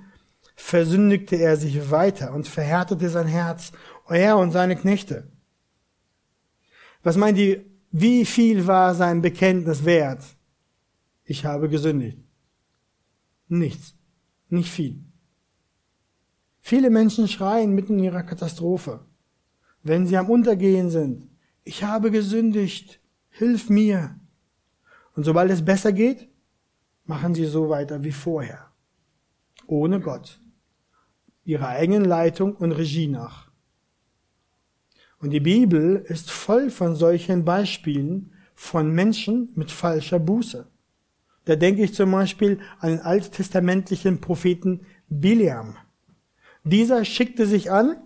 versündigte 0.54 1.34
er 1.34 1.56
sich 1.56 1.90
weiter 1.90 2.32
und 2.32 2.46
verhärtete 2.46 3.08
sein 3.08 3.26
Herz, 3.26 3.72
er 4.08 4.38
und 4.38 4.52
seine 4.52 4.76
Knechte. 4.76 5.28
Was 7.02 7.16
meint 7.16 7.38
ihr, 7.38 7.64
wie 7.90 8.24
viel 8.24 8.66
war 8.66 8.94
sein 8.94 9.20
Bekenntnis 9.20 9.84
wert? 9.84 10.22
Ich 11.24 11.44
habe 11.44 11.68
gesündigt. 11.68 12.18
Nichts. 13.48 13.94
Nicht 14.48 14.70
viel. 14.70 15.02
Viele 16.60 16.90
Menschen 16.90 17.28
schreien 17.28 17.74
mitten 17.74 17.98
in 17.98 18.04
ihrer 18.04 18.22
Katastrophe, 18.22 19.04
wenn 19.82 20.06
sie 20.06 20.16
am 20.16 20.30
Untergehen 20.30 20.90
sind. 20.90 21.28
Ich 21.64 21.82
habe 21.82 22.10
gesündigt. 22.10 23.00
Hilf 23.30 23.68
mir. 23.68 24.18
Und 25.14 25.24
sobald 25.24 25.50
es 25.50 25.64
besser 25.64 25.92
geht, 25.92 26.28
machen 27.04 27.34
sie 27.34 27.46
so 27.46 27.68
weiter 27.68 28.04
wie 28.04 28.12
vorher. 28.12 28.70
Ohne 29.66 30.00
Gott. 30.00 30.40
Ihrer 31.44 31.68
eigenen 31.68 32.04
Leitung 32.04 32.54
und 32.56 32.72
Regie 32.72 33.08
nach. 33.08 33.50
Und 35.18 35.30
die 35.30 35.40
Bibel 35.40 35.96
ist 36.08 36.30
voll 36.30 36.70
von 36.70 36.94
solchen 36.94 37.44
Beispielen 37.44 38.32
von 38.54 38.92
Menschen 38.92 39.50
mit 39.54 39.70
falscher 39.70 40.18
Buße. 40.18 40.66
Da 41.44 41.57
denke 41.57 41.83
ich 41.83 41.94
zum 41.94 42.11
Beispiel 42.11 42.59
an 42.80 42.90
den 42.90 43.00
alttestamentlichen 43.00 44.20
Propheten 44.20 44.80
Biliam. 45.09 45.76
Dieser 46.64 47.04
schickte 47.04 47.46
sich 47.46 47.70
an, 47.70 47.96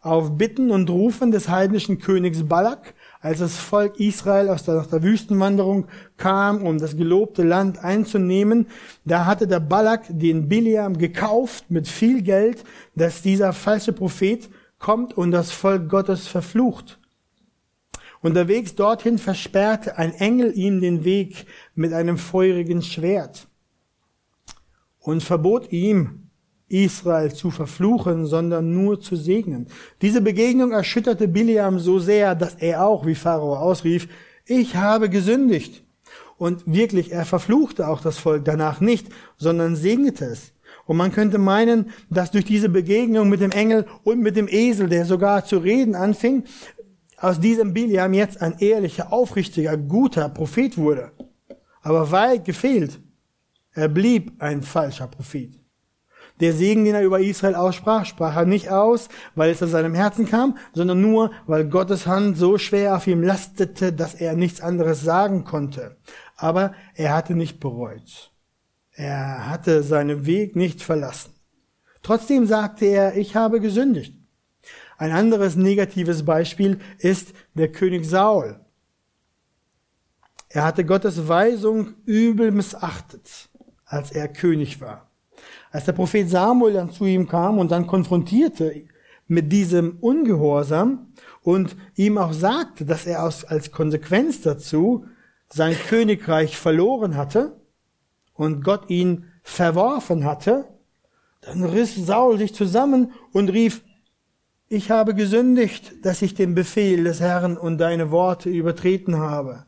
auf 0.00 0.38
Bitten 0.38 0.70
und 0.70 0.88
Rufen 0.88 1.32
des 1.32 1.48
heidnischen 1.48 1.98
Königs 1.98 2.44
Balak, 2.44 2.94
als 3.20 3.40
das 3.40 3.56
Volk 3.56 3.98
Israel 3.98 4.48
aus 4.48 4.62
der, 4.62 4.76
nach 4.76 4.86
der 4.86 5.02
Wüstenwanderung 5.02 5.88
kam, 6.16 6.62
um 6.62 6.78
das 6.78 6.96
gelobte 6.96 7.42
Land 7.42 7.78
einzunehmen, 7.78 8.68
da 9.04 9.26
hatte 9.26 9.48
der 9.48 9.60
Balak 9.60 10.04
den 10.08 10.48
Biliam 10.48 10.96
gekauft 10.96 11.64
mit 11.68 11.88
viel 11.88 12.22
Geld, 12.22 12.64
dass 12.94 13.22
dieser 13.22 13.52
falsche 13.52 13.92
Prophet 13.92 14.48
kommt 14.78 15.18
und 15.18 15.32
das 15.32 15.50
Volk 15.50 15.88
Gottes 15.88 16.28
verflucht. 16.28 17.00
Unterwegs 18.20 18.74
dorthin 18.74 19.18
versperrte 19.18 19.96
ein 19.96 20.12
Engel 20.14 20.52
ihm 20.56 20.80
den 20.80 21.04
Weg 21.04 21.46
mit 21.74 21.92
einem 21.92 22.18
feurigen 22.18 22.82
Schwert 22.82 23.46
und 24.98 25.22
verbot 25.22 25.72
ihm, 25.72 26.24
Israel 26.68 27.32
zu 27.32 27.50
verfluchen, 27.50 28.26
sondern 28.26 28.74
nur 28.74 29.00
zu 29.00 29.16
segnen. 29.16 29.68
Diese 30.02 30.20
Begegnung 30.20 30.72
erschütterte 30.72 31.26
Biliam 31.26 31.78
so 31.78 31.98
sehr, 31.98 32.34
dass 32.34 32.56
er 32.56 32.84
auch, 32.84 33.06
wie 33.06 33.14
Pharao 33.14 33.56
ausrief, 33.56 34.08
ich 34.44 34.76
habe 34.76 35.08
gesündigt. 35.08 35.82
Und 36.36 36.62
wirklich, 36.66 37.10
er 37.10 37.24
verfluchte 37.24 37.88
auch 37.88 38.00
das 38.00 38.18
Volk 38.18 38.44
danach 38.44 38.80
nicht, 38.80 39.08
sondern 39.38 39.76
segnete 39.76 40.26
es. 40.26 40.52
Und 40.86 40.96
man 40.96 41.12
könnte 41.12 41.38
meinen, 41.38 41.90
dass 42.10 42.30
durch 42.30 42.44
diese 42.44 42.68
Begegnung 42.68 43.28
mit 43.28 43.40
dem 43.40 43.50
Engel 43.50 43.86
und 44.04 44.20
mit 44.20 44.36
dem 44.36 44.48
Esel, 44.48 44.88
der 44.88 45.04
sogar 45.04 45.44
zu 45.44 45.58
reden 45.58 45.94
anfing, 45.94 46.44
aus 47.20 47.40
diesem 47.40 47.74
Biliam 47.74 48.12
jetzt 48.14 48.40
ein 48.40 48.58
ehrlicher, 48.58 49.12
aufrichtiger, 49.12 49.76
guter 49.76 50.28
Prophet 50.28 50.76
wurde. 50.78 51.12
Aber 51.82 52.10
weit 52.10 52.44
gefehlt. 52.44 53.00
Er 53.72 53.88
blieb 53.88 54.32
ein 54.40 54.62
falscher 54.62 55.06
Prophet. 55.06 55.58
Der 56.40 56.52
Segen, 56.52 56.84
den 56.84 56.94
er 56.94 57.02
über 57.02 57.20
Israel 57.20 57.56
aussprach, 57.56 58.04
sprach 58.04 58.36
er 58.36 58.44
nicht 58.44 58.70
aus, 58.70 59.08
weil 59.34 59.50
es 59.50 59.62
aus 59.62 59.70
seinem 59.70 59.94
Herzen 59.94 60.26
kam, 60.26 60.56
sondern 60.72 61.00
nur, 61.00 61.32
weil 61.46 61.68
Gottes 61.68 62.06
Hand 62.06 62.36
so 62.36 62.58
schwer 62.58 62.96
auf 62.96 63.06
ihm 63.06 63.22
lastete, 63.22 63.92
dass 63.92 64.14
er 64.14 64.34
nichts 64.34 64.60
anderes 64.60 65.02
sagen 65.02 65.44
konnte. 65.44 65.96
Aber 66.36 66.74
er 66.94 67.14
hatte 67.14 67.34
nicht 67.34 67.58
bereut. 67.58 68.32
Er 68.92 69.48
hatte 69.48 69.82
seinen 69.82 70.26
Weg 70.26 70.54
nicht 70.54 70.82
verlassen. 70.82 71.32
Trotzdem 72.02 72.46
sagte 72.46 72.86
er, 72.86 73.16
ich 73.16 73.34
habe 73.34 73.60
gesündigt. 73.60 74.17
Ein 74.98 75.12
anderes 75.12 75.54
negatives 75.54 76.24
Beispiel 76.24 76.80
ist 76.98 77.32
der 77.54 77.70
König 77.70 78.04
Saul. 78.04 78.58
Er 80.48 80.64
hatte 80.64 80.84
Gottes 80.84 81.28
Weisung 81.28 81.94
übel 82.04 82.50
missachtet, 82.50 83.48
als 83.84 84.10
er 84.10 84.26
König 84.26 84.80
war. 84.80 85.08
Als 85.70 85.84
der 85.84 85.92
Prophet 85.92 86.28
Samuel 86.28 86.74
dann 86.74 86.90
zu 86.90 87.04
ihm 87.04 87.28
kam 87.28 87.58
und 87.58 87.70
dann 87.70 87.86
konfrontierte 87.86 88.86
mit 89.28 89.52
diesem 89.52 89.98
Ungehorsam 90.00 91.12
und 91.42 91.76
ihm 91.94 92.18
auch 92.18 92.32
sagte, 92.32 92.84
dass 92.84 93.06
er 93.06 93.22
als 93.22 93.70
Konsequenz 93.70 94.40
dazu 94.40 95.06
sein 95.48 95.76
Königreich 95.76 96.56
verloren 96.56 97.16
hatte 97.16 97.60
und 98.34 98.64
Gott 98.64 98.90
ihn 98.90 99.26
verworfen 99.44 100.24
hatte, 100.24 100.64
dann 101.42 101.62
riss 101.62 101.94
Saul 101.94 102.38
sich 102.38 102.52
zusammen 102.52 103.12
und 103.32 103.50
rief, 103.50 103.82
ich 104.68 104.90
habe 104.90 105.14
gesündigt, 105.14 106.04
dass 106.04 106.22
ich 106.22 106.34
den 106.34 106.54
Befehl 106.54 107.04
des 107.04 107.20
Herrn 107.20 107.56
und 107.56 107.78
deine 107.78 108.10
Worte 108.10 108.50
übertreten 108.50 109.16
habe. 109.16 109.66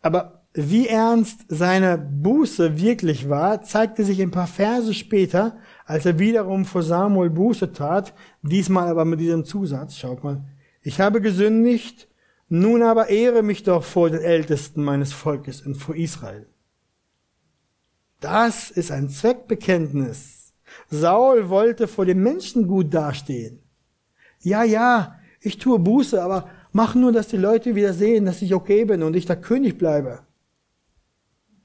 Aber 0.00 0.46
wie 0.54 0.88
ernst 0.88 1.44
seine 1.48 1.98
Buße 1.98 2.80
wirklich 2.80 3.28
war, 3.28 3.62
zeigte 3.62 4.04
sich 4.04 4.20
ein 4.22 4.30
paar 4.30 4.46
Verse 4.46 4.94
später, 4.94 5.58
als 5.84 6.06
er 6.06 6.18
wiederum 6.18 6.64
vor 6.64 6.82
Samuel 6.82 7.30
Buße 7.30 7.72
tat, 7.72 8.14
diesmal 8.42 8.88
aber 8.88 9.04
mit 9.04 9.20
diesem 9.20 9.44
Zusatz, 9.44 9.96
schaut 9.96 10.24
mal, 10.24 10.44
ich 10.82 11.00
habe 11.00 11.20
gesündigt, 11.20 12.08
nun 12.48 12.82
aber 12.82 13.08
ehre 13.08 13.42
mich 13.42 13.62
doch 13.62 13.84
vor 13.84 14.10
den 14.10 14.20
Ältesten 14.20 14.82
meines 14.82 15.12
Volkes 15.12 15.60
und 15.60 15.74
vor 15.74 15.94
Israel. 15.94 16.48
Das 18.20 18.70
ist 18.70 18.90
ein 18.90 19.10
Zweckbekenntnis. 19.10 20.47
Saul 20.90 21.48
wollte 21.48 21.88
vor 21.88 22.06
dem 22.06 22.22
Menschen 22.22 22.66
gut 22.66 22.92
dastehen. 22.92 23.60
Ja, 24.40 24.62
ja, 24.62 25.16
ich 25.40 25.58
tue 25.58 25.78
Buße, 25.78 26.22
aber 26.22 26.48
mach 26.72 26.94
nur, 26.94 27.12
dass 27.12 27.28
die 27.28 27.36
Leute 27.36 27.74
wieder 27.74 27.92
sehen, 27.92 28.24
dass 28.24 28.42
ich 28.42 28.54
okay 28.54 28.84
bin 28.84 29.02
und 29.02 29.14
ich 29.16 29.26
der 29.26 29.36
König 29.36 29.78
bleibe. 29.78 30.20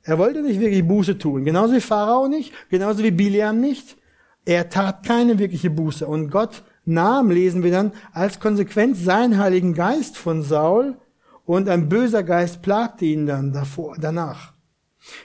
Er 0.04 0.18
wollte 0.18 0.42
nicht 0.42 0.60
wirklich 0.60 0.86
Buße 0.86 1.18
tun. 1.18 1.46
Genauso 1.46 1.74
wie 1.74 1.82
Pharao 1.82 2.28
nicht, 2.28 2.54
genauso 2.70 3.04
wie 3.04 3.12
Biliam 3.12 3.60
nicht. 3.60 3.98
Er 4.46 4.70
tat 4.70 5.06
keine 5.06 5.40
wirkliche 5.40 5.70
Buße. 5.70 6.06
Und 6.06 6.30
Gott 6.30 6.64
nahm, 6.86 7.32
lesen 7.32 7.64
wir 7.64 7.72
dann, 7.72 7.94
als 8.12 8.40
Konsequenz 8.40 9.04
seinen 9.04 9.38
Heiligen 9.38 9.74
Geist 9.74 10.18
von 10.18 10.44
Saul 10.44 10.98
und 11.46 11.70
ein 11.70 11.88
böser 11.88 12.24
Geist 12.24 12.62
plagte 12.62 13.06
ihn 13.06 13.26
dann 13.26 13.54
davor, 13.54 13.96
danach. 14.00 14.53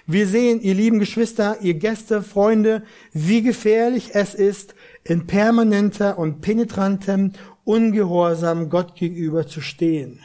Wir 0.06 0.26
sehen, 0.26 0.60
ihr 0.60 0.74
lieben 0.74 0.98
Geschwister, 0.98 1.60
ihr 1.60 1.74
Gäste, 1.74 2.22
Freunde, 2.22 2.82
wie 3.12 3.42
gefährlich 3.42 4.10
es 4.14 4.34
ist, 4.34 4.74
in 5.04 5.26
permanenter 5.26 6.18
und 6.18 6.40
penetrantem 6.40 7.32
Ungehorsam 7.64 8.70
Gott 8.70 8.94
gegenüber 8.94 9.46
zu 9.46 9.60
stehen. 9.60 10.20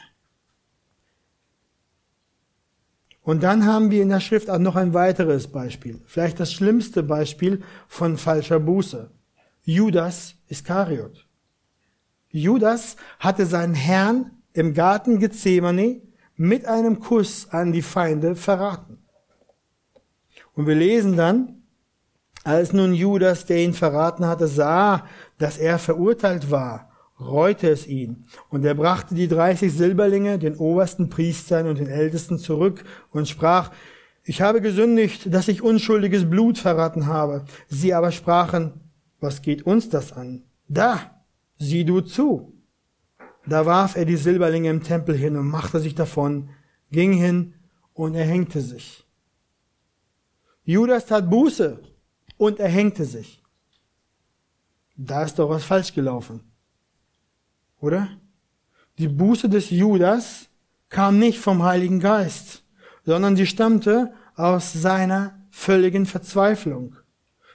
Und 3.22 3.44
dann 3.44 3.66
haben 3.66 3.92
wir 3.92 4.02
in 4.02 4.10
der 4.10 4.20
Schrift 4.20 4.50
auch 4.50 4.60
noch 4.60 4.76
ein 4.76 4.94
weiteres 4.94 5.48
Beispiel, 5.48 6.02
vielleicht 6.06 6.39
das 6.39 6.52
schlimmste 6.52 7.04
Beispiel 7.04 7.62
von 7.88 8.18
falscher 8.18 8.60
Buße. 8.60 9.12
Judas 9.63 10.36
Iskariot. 10.48 11.26
Judas 12.30 12.98
hatte 13.20 13.46
seinen 13.46 13.76
Herrn 13.76 14.32
im 14.52 14.74
Garten 14.74 15.20
Gethsemane 15.20 16.02
mit 16.36 16.66
einem 16.66 17.00
Kuss 17.00 17.48
an 17.50 17.72
die 17.72 17.82
Feinde 17.82 18.36
verraten. 18.36 19.03
Und 20.56 20.68
wir 20.68 20.76
lesen 20.76 21.18
dann 21.18 21.63
Als 22.44 22.74
nun 22.74 22.94
Judas, 22.94 23.46
der 23.46 23.63
ihn 23.63 23.74
verraten 23.74 24.26
hatte, 24.26 24.48
sah, 24.48 25.06
dass 25.38 25.58
er 25.58 25.80
verurteilt 25.80 26.52
war, 26.52 26.92
reute 27.20 27.70
es 27.70 27.88
ihn. 27.88 28.26
Und 28.50 28.66
er 28.66 28.76
brachte 28.76 29.16
die 29.16 29.30
dreißig 29.30 29.72
Silberlinge 29.72 30.38
den 30.39 30.58
obersten 30.58 31.10
Priestern 31.10 31.68
und 31.68 31.80
den 31.80 31.88
Ältesten 31.88 32.38
zurück 32.38 32.84
und 33.12 33.30
sprach, 33.30 33.72
ich 34.26 34.42
habe 34.42 34.62
gesündigt, 34.62 35.34
dass 35.34 35.48
ich 35.48 35.62
unschuldiges 35.62 36.30
Blut 36.30 36.58
verraten 36.58 37.08
habe. 37.08 37.46
Sie 37.68 37.94
aber 37.94 38.12
sprachen, 38.12 38.74
was 39.22 39.42
geht 39.42 39.66
uns 39.66 39.89
das 39.89 40.12
an? 40.12 40.44
Da, 40.68 41.24
sieh 41.58 41.86
du 41.86 42.02
zu. 42.02 42.54
Da 43.46 43.66
warf 43.66 43.96
er 43.96 44.06
die 44.06 44.18
Silberlinge 44.18 44.70
im 44.70 44.84
Tempel 44.84 45.16
hin 45.16 45.38
und 45.38 45.48
machte 45.48 45.80
sich 45.80 45.96
davon, 45.96 46.50
ging 46.92 47.13
hin 47.13 47.54
und 47.94 48.16
erhängte 48.16 48.62
sich. 48.62 49.06
Judas 50.65 51.06
tat 51.06 51.30
Buße 51.30 51.82
und 52.38 52.60
erhängte 52.60 53.06
sich. 53.06 53.41
Da 54.95 55.23
ist 55.23 55.39
doch 55.39 55.49
was 55.49 55.63
falsch 55.63 55.93
gelaufen. 55.93 56.41
Oder? 57.80 58.10
Die 58.97 59.08
Buße 59.08 59.49
des 59.49 59.69
Judas 59.71 60.47
kam 60.89 61.19
nicht 61.19 61.39
vom 61.39 61.63
Heiligen 61.63 61.99
Geist, 61.99 62.63
sondern 63.04 63.36
sie 63.36 63.47
stammte 63.47 64.13
aus 64.36 64.71
seiner 64.73 65.39
völligen 65.49 66.06
Verzweiflung. 66.06 66.95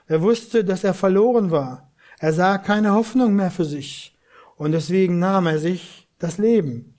Er 0.06 0.22
wusste, 0.22 0.64
dass 0.64 0.84
er 0.84 0.94
verloren 0.94 1.50
war. 1.50 1.92
Er 2.18 2.32
sah 2.32 2.58
keine 2.58 2.92
Hoffnung 2.92 3.34
mehr 3.36 3.50
für 3.50 3.64
sich. 3.64 4.18
Und 4.56 4.72
deswegen 4.72 5.18
nahm 5.18 5.46
er 5.46 5.58
sich 5.58 6.08
das 6.18 6.38
Leben. 6.38 6.94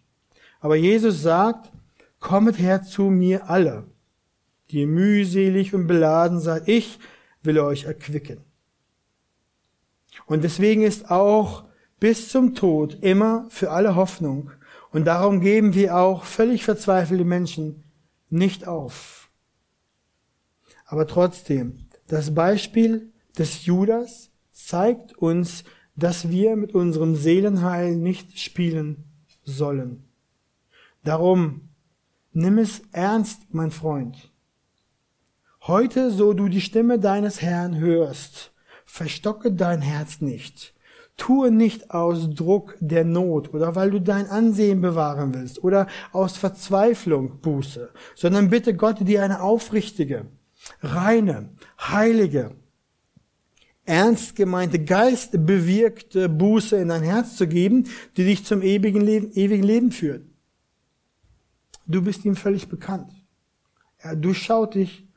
Aber 0.62 0.76
Jesus 0.76 1.22
sagt, 1.22 1.72
kommet 2.20 2.58
her 2.58 2.84
zu 2.84 3.04
mir 3.04 3.50
alle, 3.50 3.86
die 4.72 4.86
mühselig 4.86 5.74
und 5.74 5.88
beladen 5.88 6.40
seid. 6.40 6.68
Ich 6.68 7.00
will 7.44 7.60
euch 7.60 7.86
erquicken. 7.86 8.42
Und 10.26 10.44
deswegen 10.44 10.84
ist 10.84 11.10
auch 11.10 11.66
bis 12.00 12.30
zum 12.30 12.56
Tod 12.56 12.98
immer 13.02 13.48
für 13.50 13.72
alle 13.72 13.96
Hoffnung. 13.96 14.52
Und 14.92 15.06
darum 15.06 15.42
geben 15.42 15.74
wir 15.74 15.98
auch 15.98 16.24
völlig 16.24 16.64
verzweifelte 16.64 17.26
Menschen 17.26 17.84
nicht 18.30 18.68
auf. 18.68 19.30
Aber 20.86 21.08
trotzdem, 21.08 21.88
das 22.08 22.34
Beispiel 22.34 23.12
des 23.38 23.66
Judas 23.66 24.32
zeigt 24.52 25.18
uns, 25.18 25.64
dass 25.96 26.30
wir 26.30 26.56
mit 26.56 26.74
unserem 26.74 27.16
Seelenheil 27.16 27.96
nicht 27.96 28.40
spielen 28.40 29.04
sollen. 29.44 30.06
Darum, 31.04 31.70
nimm 32.32 32.58
es 32.58 32.82
ernst, 32.92 33.54
mein 33.54 33.72
Freund. 33.72 34.32
Heute, 35.70 36.10
so 36.10 36.34
du 36.34 36.48
die 36.48 36.62
Stimme 36.62 36.98
deines 36.98 37.44
Herrn 37.44 37.78
hörst, 37.78 38.52
verstocke 38.86 39.52
dein 39.52 39.84
Herz 39.84 40.20
nicht. 40.20 40.74
Tue 41.16 41.52
nicht 41.52 41.92
aus 41.92 42.32
Druck 42.32 42.76
der 42.80 43.06
Not 43.06 43.54
oder 43.54 43.76
weil 43.76 43.92
du 43.92 44.02
dein 44.02 44.26
Ansehen 44.26 44.82
bewahren 44.82 45.32
willst 45.36 45.64
oder 45.64 45.86
aus 46.12 46.38
Verzweiflung 46.38 47.40
Buße, 47.42 47.94
sondern 48.16 48.50
bitte 48.50 48.76
Gott 48.76 49.08
dir 49.08 49.24
eine 49.24 49.44
aufrichtige, 49.44 50.26
reine, 50.82 51.50
heilige, 51.80 52.56
ernst 53.86 54.36
gemeinte, 54.36 54.84
geistbewirkte 54.84 56.30
Buße 56.30 56.78
in 56.78 56.88
dein 56.88 57.04
Herz 57.04 57.36
zu 57.36 57.48
geben, 57.48 57.86
die 58.18 58.26
dich 58.26 58.44
zum 58.44 58.64
ewigen 58.64 59.02
Leben, 59.02 59.32
ewigen 59.34 59.64
Leben 59.64 59.92
führt. 59.92 60.24
Du 61.86 62.02
bist 62.02 62.26
ihm 62.26 62.36
völlig 62.36 62.70
bekannt. 62.70 63.12
Er 64.00 64.16
durchschaut 64.16 64.74
dich 64.74 65.09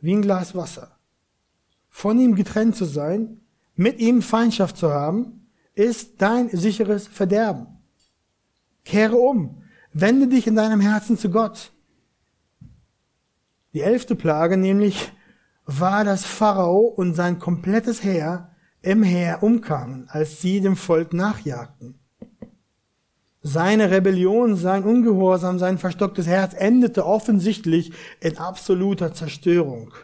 wie 0.00 0.14
ein 0.14 0.22
Glas 0.22 0.54
Wasser. 0.54 0.98
Von 1.88 2.20
ihm 2.20 2.34
getrennt 2.34 2.76
zu 2.76 2.84
sein, 2.84 3.40
mit 3.74 3.98
ihm 3.98 4.22
Feindschaft 4.22 4.76
zu 4.76 4.90
haben, 4.90 5.46
ist 5.74 6.20
dein 6.20 6.48
sicheres 6.50 7.08
Verderben. 7.08 7.66
Kehre 8.84 9.16
um, 9.16 9.62
wende 9.92 10.28
dich 10.28 10.46
in 10.46 10.56
deinem 10.56 10.80
Herzen 10.80 11.16
zu 11.16 11.30
Gott. 11.30 11.72
Die 13.72 13.82
elfte 13.82 14.16
Plage 14.16 14.56
nämlich 14.56 15.12
war, 15.64 16.04
dass 16.04 16.24
Pharao 16.24 16.80
und 16.80 17.14
sein 17.14 17.38
komplettes 17.38 18.02
Heer 18.02 18.50
im 18.82 19.02
Heer 19.02 19.42
umkamen, 19.42 20.08
als 20.08 20.40
sie 20.40 20.60
dem 20.60 20.76
Volk 20.76 21.12
nachjagten. 21.12 21.99
Seine 23.42 23.90
Rebellion, 23.90 24.54
sein 24.56 24.84
Ungehorsam, 24.84 25.58
sein 25.58 25.78
verstocktes 25.78 26.26
Herz 26.26 26.52
endete 26.54 27.06
offensichtlich 27.06 27.92
in 28.20 28.36
absoluter 28.36 29.14
Zerstörung. 29.14 29.94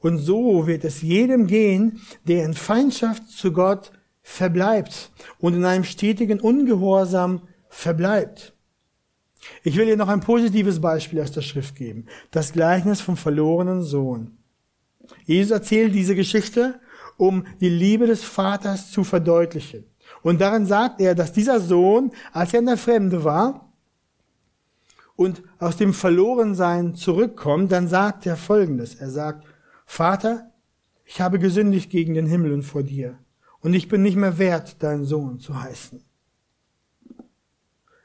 Und 0.00 0.18
so 0.18 0.66
wird 0.66 0.84
es 0.84 1.02
jedem 1.02 1.46
gehen, 1.46 2.00
der 2.26 2.44
in 2.44 2.54
Feindschaft 2.54 3.28
zu 3.28 3.52
Gott 3.52 3.92
verbleibt 4.22 5.10
und 5.38 5.54
in 5.54 5.64
einem 5.64 5.84
stetigen 5.84 6.40
Ungehorsam 6.40 7.42
verbleibt. 7.68 8.54
Ich 9.62 9.76
will 9.76 9.86
dir 9.86 9.96
noch 9.96 10.08
ein 10.08 10.20
positives 10.20 10.80
Beispiel 10.80 11.20
aus 11.20 11.32
der 11.32 11.42
Schrift 11.42 11.76
geben. 11.76 12.06
Das 12.30 12.52
Gleichnis 12.52 13.00
vom 13.00 13.16
verlorenen 13.16 13.82
Sohn. 13.82 14.36
Jesus 15.24 15.52
erzählt 15.52 15.94
diese 15.94 16.14
Geschichte, 16.14 16.80
um 17.20 17.44
die 17.60 17.68
Liebe 17.68 18.06
des 18.06 18.24
Vaters 18.24 18.90
zu 18.90 19.04
verdeutlichen. 19.04 19.84
Und 20.22 20.40
darin 20.40 20.64
sagt 20.64 21.02
er, 21.02 21.14
dass 21.14 21.34
dieser 21.34 21.60
Sohn, 21.60 22.12
als 22.32 22.54
er 22.54 22.60
in 22.60 22.66
der 22.66 22.78
Fremde 22.78 23.24
war 23.24 23.70
und 25.16 25.42
aus 25.58 25.76
dem 25.76 25.92
Verlorensein 25.92 26.94
zurückkommt, 26.94 27.72
dann 27.72 27.88
sagt 27.88 28.24
er 28.24 28.36
Folgendes. 28.36 28.94
Er 28.94 29.10
sagt, 29.10 29.46
Vater, 29.84 30.50
ich 31.04 31.20
habe 31.20 31.38
gesündigt 31.38 31.90
gegen 31.90 32.14
den 32.14 32.26
Himmel 32.26 32.52
und 32.52 32.62
vor 32.62 32.82
dir, 32.82 33.18
und 33.60 33.74
ich 33.74 33.88
bin 33.88 34.02
nicht 34.02 34.16
mehr 34.16 34.38
wert, 34.38 34.82
dein 34.82 35.04
Sohn 35.04 35.40
zu 35.40 35.62
heißen. 35.62 36.02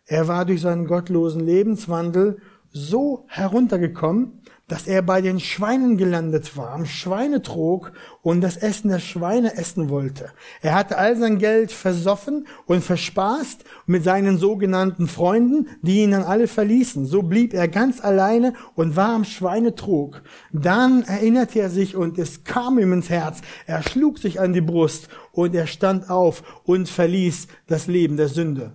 Er 0.08 0.28
war 0.28 0.44
durch 0.44 0.60
seinen 0.60 0.88
gottlosen 0.88 1.40
Lebenswandel 1.40 2.42
so 2.70 3.24
heruntergekommen, 3.28 4.42
dass 4.68 4.88
er 4.88 5.04
bei 5.04 5.22
den 5.22 5.40
Schweinen 5.40 5.98
gelandet 5.98 6.58
war, 6.58 6.72
am 6.72 6.86
Schweinetrog 6.86 7.92
und 8.22 8.42
das 8.42 8.58
Essen 8.58 8.90
der 8.90 9.00
Schweine 9.00 9.56
essen 9.56 9.90
wollte. 9.90 10.32
Er 10.62 10.74
hatte 10.74 10.98
all 10.98 11.16
sein 11.18 11.38
Geld 11.38 11.72
versoffen 11.72 12.48
und 12.66 12.84
verspaßt 12.84 13.64
mit 13.86 14.04
seinen 14.04 14.38
sogenannten 14.38 15.08
Freunden, 15.08 15.68
die 15.82 16.02
ihn 16.02 16.12
dann 16.12 16.24
alle 16.24 16.48
verließen. 16.48 17.06
So 17.06 17.22
blieb 17.22 17.54
er 17.54 17.68
ganz 17.68 18.04
alleine 18.04 18.54
und 18.74 18.96
war 18.96 19.10
am 19.10 19.24
Schweinetrog. 19.24 20.24
Dann 20.52 21.04
erinnerte 21.04 21.60
er 21.60 21.70
sich 21.70 21.96
und 21.96 22.18
es 22.18 22.44
kam 22.44 22.80
ihm 22.80 22.94
ins 22.94 23.10
Herz. 23.10 23.42
Er 23.68 23.84
schlug 23.84 24.18
sich 24.18 24.40
an 24.40 24.54
die 24.54 24.62
Brust 24.62 25.10
und 25.32 25.54
er 25.54 25.68
stand 25.68 26.10
auf 26.10 26.44
und 26.64 26.90
verließ 26.90 27.48
das 27.68 27.86
Leben 27.88 28.18
der 28.18 28.30
Sünde. 28.30 28.74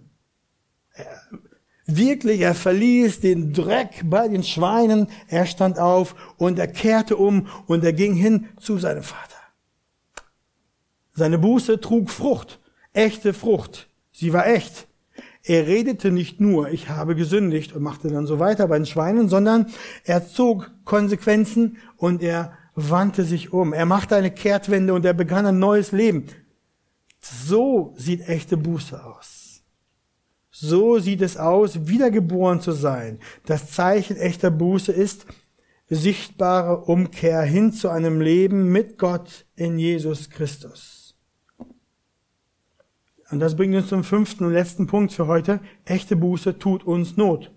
Wirklich, 1.87 2.41
er 2.41 2.55
verließ 2.55 3.21
den 3.21 3.53
Dreck 3.53 4.03
bei 4.05 4.29
den 4.29 4.43
Schweinen, 4.43 5.09
er 5.29 5.47
stand 5.47 5.79
auf 5.79 6.15
und 6.37 6.59
er 6.59 6.69
kehrte 6.69 7.17
um 7.17 7.49
und 7.67 7.85
er 7.85 7.93
ging 7.93 8.15
hin 8.15 8.49
zu 8.59 8.79
seinem 8.79 9.03
Vater. 9.03 9.37
Seine 11.15 11.39
Buße 11.39 11.81
trug 11.81 12.11
Frucht, 12.11 12.61
echte 12.93 13.33
Frucht. 13.33 13.89
Sie 14.13 14.33
war 14.33 14.47
echt. 14.47 14.87
Er 15.43 15.67
redete 15.67 16.11
nicht 16.11 16.41
nur, 16.41 16.71
ich 16.71 16.91
habe 16.91 17.17
gesündigt 17.17 17.73
und 17.73 17.83
machte 17.83 18.09
dann 18.09 18.27
so 18.27 18.39
weiter 18.39 18.69
bei 18.69 18.79
den 18.79 18.87
Schweinen, 18.87 19.29
sondern 19.29 19.67
er 20.05 20.29
zog 20.29 20.71
Konsequenzen 20.85 21.79
und 21.97 22.23
er 22.23 22.53
wandte 22.75 23.25
sich 23.25 23.53
um. 23.53 23.73
Er 23.73 23.87
machte 23.87 24.17
eine 24.17 24.31
Kehrtwende 24.31 24.93
und 24.93 25.05
er 25.05 25.15
begann 25.15 25.47
ein 25.47 25.59
neues 25.59 25.93
Leben. 25.93 26.27
So 27.21 27.95
sieht 27.97 28.29
echte 28.29 28.57
Buße 28.57 29.03
aus. 29.03 29.40
So 30.63 30.99
sieht 30.99 31.23
es 31.23 31.39
aus, 31.39 31.89
wiedergeboren 31.89 32.61
zu 32.61 32.73
sein. 32.73 33.19
Das 33.47 33.73
Zeichen 33.73 34.19
echter 34.19 34.51
Buße 34.51 34.93
ist 34.93 35.25
sichtbare 35.89 36.83
Umkehr 36.85 37.41
hin 37.41 37.73
zu 37.73 37.89
einem 37.89 38.21
Leben 38.21 38.71
mit 38.71 38.99
Gott 38.99 39.47
in 39.57 39.79
Jesus 39.79 40.29
Christus. 40.29 41.17
Und 43.31 43.41
das 43.41 43.57
bringt 43.57 43.75
uns 43.75 43.89
zum 43.89 44.05
fünften 44.05 44.45
und 44.45 44.53
letzten 44.53 44.87
Punkt 44.87 45.15
für 45.15 45.27
heute. 45.27 45.61
Echte 45.87 46.15
Buße 46.15 46.59
tut 46.59 46.85
uns 46.85 47.17
Not. 47.17 47.51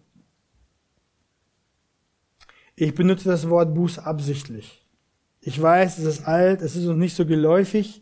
Ich 2.78 2.96
benutze 2.96 3.28
das 3.28 3.50
Wort 3.50 3.76
Buße 3.76 4.06
absichtlich. 4.06 4.88
Ich 5.42 5.62
weiß, 5.62 5.98
es 5.98 6.06
ist 6.06 6.26
alt, 6.26 6.62
es 6.62 6.78
ist 6.78 6.88
uns 6.88 7.00
nicht 7.00 7.18
so 7.18 7.26
geläufig, 7.26 8.02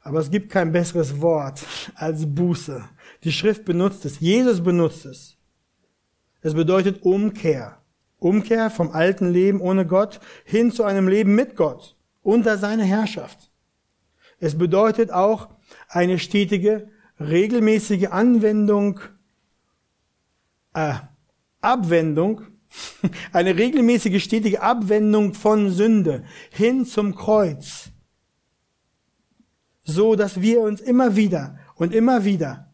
aber 0.00 0.20
es 0.20 0.30
gibt 0.30 0.48
kein 0.48 0.70
besseres 0.70 1.20
Wort 1.20 1.66
als 1.96 2.32
Buße. 2.32 2.84
Die 3.24 3.32
Schrift 3.32 3.64
benutzt 3.64 4.04
es. 4.04 4.20
Jesus 4.20 4.62
benutzt 4.62 5.06
es. 5.06 5.36
Es 6.40 6.54
bedeutet 6.54 7.02
Umkehr. 7.02 7.78
Umkehr 8.18 8.70
vom 8.70 8.90
alten 8.90 9.30
Leben 9.30 9.60
ohne 9.60 9.86
Gott 9.86 10.20
hin 10.44 10.72
zu 10.72 10.84
einem 10.84 11.08
Leben 11.08 11.34
mit 11.34 11.56
Gott 11.56 11.96
unter 12.22 12.58
seiner 12.58 12.84
Herrschaft. 12.84 13.50
Es 14.38 14.56
bedeutet 14.58 15.12
auch 15.12 15.50
eine 15.88 16.18
stetige, 16.18 16.90
regelmäßige 17.20 18.08
Anwendung, 18.08 19.00
äh, 20.74 20.94
Abwendung, 21.60 22.42
eine 23.32 23.56
regelmäßige, 23.56 24.22
stetige 24.22 24.62
Abwendung 24.62 25.34
von 25.34 25.70
Sünde 25.70 26.24
hin 26.50 26.84
zum 26.84 27.14
Kreuz 27.14 27.92
so 29.84 30.14
dass 30.14 30.40
wir 30.40 30.60
uns 30.60 30.80
immer 30.80 31.16
wieder 31.16 31.58
und 31.74 31.94
immer 31.94 32.24
wieder 32.24 32.71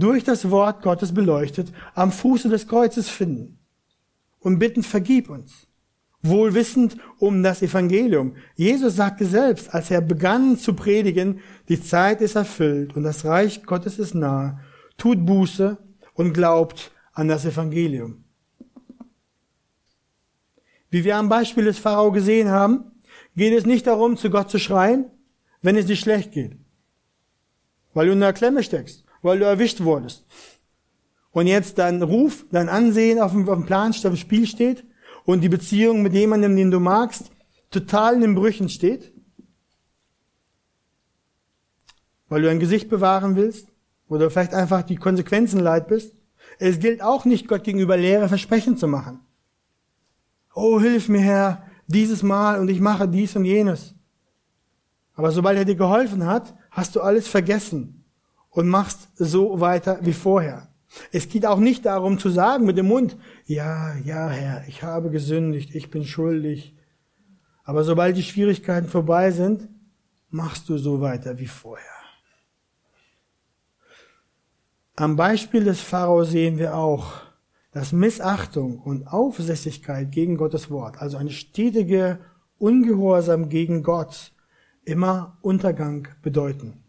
durch 0.00 0.24
das 0.24 0.50
Wort 0.50 0.82
Gottes 0.82 1.14
beleuchtet 1.14 1.72
am 1.94 2.12
Fuße 2.12 2.48
des 2.48 2.68
Kreuzes 2.68 3.08
finden 3.08 3.58
und 4.40 4.58
bitten, 4.58 4.82
vergib 4.82 5.30
uns. 5.30 5.66
Wohl 6.22 6.54
wissend 6.54 6.96
um 7.18 7.42
das 7.42 7.62
Evangelium. 7.62 8.34
Jesus 8.56 8.96
sagte 8.96 9.24
selbst, 9.24 9.72
als 9.72 9.90
er 9.90 10.00
begann 10.00 10.58
zu 10.58 10.74
predigen, 10.74 11.40
die 11.68 11.80
Zeit 11.80 12.20
ist 12.20 12.34
erfüllt 12.34 12.96
und 12.96 13.04
das 13.04 13.24
Reich 13.24 13.64
Gottes 13.64 13.98
ist 13.98 14.14
nahe. 14.14 14.60
Tut 14.98 15.24
Buße 15.24 15.78
und 16.14 16.32
glaubt 16.32 16.90
an 17.12 17.28
das 17.28 17.44
Evangelium. 17.44 18.24
Wie 20.90 21.04
wir 21.04 21.16
am 21.16 21.28
Beispiel 21.28 21.64
des 21.64 21.78
Pharao 21.78 22.12
gesehen 22.12 22.48
haben, 22.48 22.92
geht 23.36 23.56
es 23.56 23.66
nicht 23.66 23.86
darum, 23.86 24.16
zu 24.16 24.30
Gott 24.30 24.50
zu 24.50 24.58
schreien, 24.58 25.06
wenn 25.62 25.76
es 25.76 25.86
dir 25.86 25.96
schlecht 25.96 26.32
geht. 26.32 26.56
Weil 27.94 28.06
du 28.06 28.12
in 28.12 28.20
der 28.20 28.32
Klemme 28.32 28.62
steckst, 28.62 29.05
weil 29.22 29.38
du 29.38 29.44
erwischt 29.44 29.80
wurdest. 29.80 30.24
Und 31.30 31.46
jetzt 31.46 31.78
dein 31.78 32.02
Ruf, 32.02 32.46
dein 32.50 32.68
Ansehen 32.68 33.20
auf 33.20 33.32
dem, 33.32 33.48
auf 33.48 33.56
dem 33.56 33.66
Plan, 33.66 33.90
auf 33.90 34.00
dem 34.00 34.16
Spiel 34.16 34.46
steht 34.46 34.84
und 35.24 35.42
die 35.42 35.48
Beziehung 35.48 36.02
mit 36.02 36.14
jemandem, 36.14 36.56
den 36.56 36.70
du 36.70 36.80
magst, 36.80 37.30
total 37.70 38.14
in 38.14 38.22
den 38.22 38.34
Brüchen 38.34 38.68
steht. 38.68 39.12
Weil 42.28 42.42
du 42.42 42.50
ein 42.50 42.58
Gesicht 42.58 42.88
bewahren 42.88 43.36
willst 43.36 43.68
oder 44.08 44.30
vielleicht 44.30 44.54
einfach 44.54 44.82
die 44.82 44.96
Konsequenzen 44.96 45.60
leid 45.60 45.88
bist. 45.88 46.16
Es 46.58 46.78
gilt 46.78 47.02
auch 47.02 47.24
nicht, 47.24 47.48
Gott 47.48 47.64
gegenüber 47.64 47.96
leere 47.96 48.28
Versprechen 48.28 48.76
zu 48.76 48.88
machen. 48.88 49.20
Oh, 50.54 50.80
hilf 50.80 51.08
mir, 51.08 51.20
Herr, 51.20 51.66
dieses 51.86 52.22
Mal 52.22 52.60
und 52.60 52.68
ich 52.68 52.80
mache 52.80 53.08
dies 53.08 53.36
und 53.36 53.44
jenes. 53.44 53.94
Aber 55.14 55.32
sobald 55.32 55.58
er 55.58 55.64
dir 55.64 55.76
geholfen 55.76 56.24
hat, 56.24 56.54
hast 56.70 56.96
du 56.96 57.00
alles 57.00 57.28
vergessen 57.28 57.95
und 58.56 58.68
machst 58.68 59.10
so 59.16 59.60
weiter 59.60 59.98
wie 60.00 60.14
vorher. 60.14 60.68
Es 61.12 61.28
geht 61.28 61.44
auch 61.44 61.58
nicht 61.58 61.84
darum 61.84 62.18
zu 62.18 62.30
sagen 62.30 62.64
mit 62.64 62.78
dem 62.78 62.86
Mund, 62.86 63.18
ja, 63.44 63.94
ja, 63.96 64.30
Herr, 64.30 64.64
ich 64.66 64.82
habe 64.82 65.10
gesündigt, 65.10 65.74
ich 65.74 65.90
bin 65.90 66.04
schuldig. 66.04 66.74
Aber 67.64 67.84
sobald 67.84 68.16
die 68.16 68.22
Schwierigkeiten 68.22 68.88
vorbei 68.88 69.30
sind, 69.30 69.68
machst 70.30 70.70
du 70.70 70.78
so 70.78 71.02
weiter 71.02 71.38
wie 71.38 71.46
vorher. 71.46 71.84
Am 74.94 75.16
Beispiel 75.16 75.64
des 75.64 75.82
Pharao 75.82 76.24
sehen 76.24 76.56
wir 76.56 76.76
auch, 76.76 77.12
dass 77.72 77.92
Missachtung 77.92 78.78
und 78.78 79.06
Aufsässigkeit 79.06 80.10
gegen 80.10 80.38
Gottes 80.38 80.70
Wort, 80.70 81.02
also 81.02 81.18
eine 81.18 81.30
stetige 81.30 82.20
Ungehorsam 82.56 83.50
gegen 83.50 83.82
Gott, 83.82 84.32
immer 84.86 85.36
Untergang 85.42 86.08
bedeuten. 86.22 86.85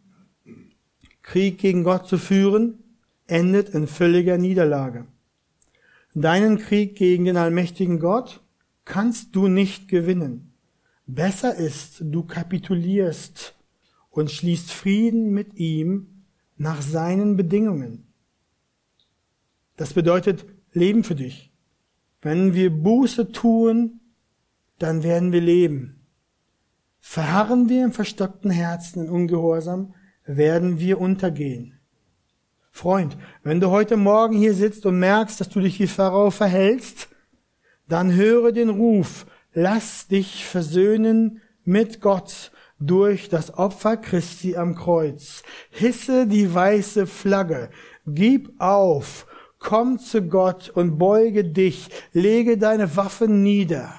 Krieg 1.27 1.57
gegen 1.57 1.83
Gott 1.83 2.07
zu 2.07 2.17
führen, 2.17 2.81
endet 3.27 3.67
in 3.69 3.85
völliger 3.87 4.37
Niederlage. 4.37 5.05
Deinen 6.13 6.57
Krieg 6.57 6.95
gegen 6.95 7.25
den 7.25 7.35
allmächtigen 7.35 7.99
Gott 7.99 8.41
kannst 8.85 9.35
du 9.35 9.49
nicht 9.49 9.89
gewinnen. 9.89 10.53
Besser 11.05 11.53
ist, 11.53 11.97
du 11.99 12.23
kapitulierst 12.23 13.55
und 14.09 14.31
schließt 14.31 14.71
Frieden 14.71 15.33
mit 15.33 15.55
ihm 15.55 16.23
nach 16.55 16.81
seinen 16.81 17.35
Bedingungen. 17.35 18.07
Das 19.75 19.93
bedeutet, 19.93 20.45
Leben 20.71 21.03
für 21.03 21.15
dich. 21.15 21.51
Wenn 22.21 22.53
wir 22.53 22.69
Buße 22.69 23.33
tun, 23.33 23.99
dann 24.79 25.03
werden 25.03 25.33
wir 25.33 25.41
leben. 25.41 26.07
Verharren 27.01 27.67
wir 27.67 27.83
im 27.83 27.91
verstockten 27.91 28.49
Herzen 28.49 29.03
in 29.03 29.09
Ungehorsam, 29.09 29.93
werden 30.27 30.79
wir 30.79 30.99
untergehen. 30.99 31.79
Freund, 32.71 33.17
wenn 33.43 33.59
du 33.59 33.71
heute 33.71 33.97
Morgen 33.97 34.37
hier 34.37 34.53
sitzt 34.53 34.85
und 34.85 34.99
merkst, 34.99 35.41
dass 35.41 35.49
du 35.49 35.61
dich 35.61 35.79
wie 35.79 35.87
Pharao 35.87 36.29
verhältst, 36.29 37.09
dann 37.87 38.13
höre 38.13 38.51
den 38.51 38.69
Ruf, 38.69 39.25
lass 39.53 40.07
dich 40.07 40.45
versöhnen 40.45 41.41
mit 41.63 42.01
Gott 42.01 42.51
durch 42.79 43.29
das 43.29 43.57
Opfer 43.57 43.97
Christi 43.97 44.57
am 44.57 44.75
Kreuz. 44.75 45.41
Hisse 45.71 46.27
die 46.27 46.53
weiße 46.53 47.07
Flagge, 47.07 47.69
gib 48.05 48.53
auf 48.59 49.25
Komm 49.59 49.97
zu 49.97 50.21
Gott 50.21 50.69
und 50.69 50.99
beuge 50.99 51.43
dich, 51.43 51.89
lege 52.13 52.59
deine 52.59 52.95
Waffen 52.95 53.41
nieder. 53.41 53.91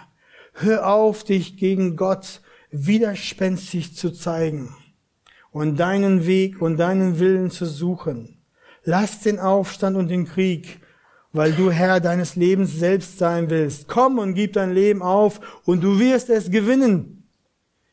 Hör 0.52 0.86
auf, 0.86 1.24
dich 1.24 1.56
gegen 1.56 1.96
Gott 1.96 2.42
widerspenstig 2.70 3.96
zu 3.96 4.12
zeigen 4.12 4.72
und 5.58 5.74
deinen 5.80 6.24
Weg 6.24 6.62
und 6.62 6.76
deinen 6.76 7.18
Willen 7.18 7.50
zu 7.50 7.66
suchen. 7.66 8.38
Lass 8.84 9.22
den 9.22 9.40
Aufstand 9.40 9.96
und 9.96 10.06
den 10.06 10.24
Krieg, 10.24 10.80
weil 11.32 11.50
du 11.50 11.72
Herr 11.72 11.98
deines 11.98 12.36
Lebens 12.36 12.78
selbst 12.78 13.18
sein 13.18 13.50
willst. 13.50 13.88
Komm 13.88 14.20
und 14.20 14.34
gib 14.34 14.52
dein 14.52 14.72
Leben 14.72 15.02
auf 15.02 15.60
und 15.64 15.82
du 15.82 15.98
wirst 15.98 16.30
es 16.30 16.48
gewinnen. 16.48 17.28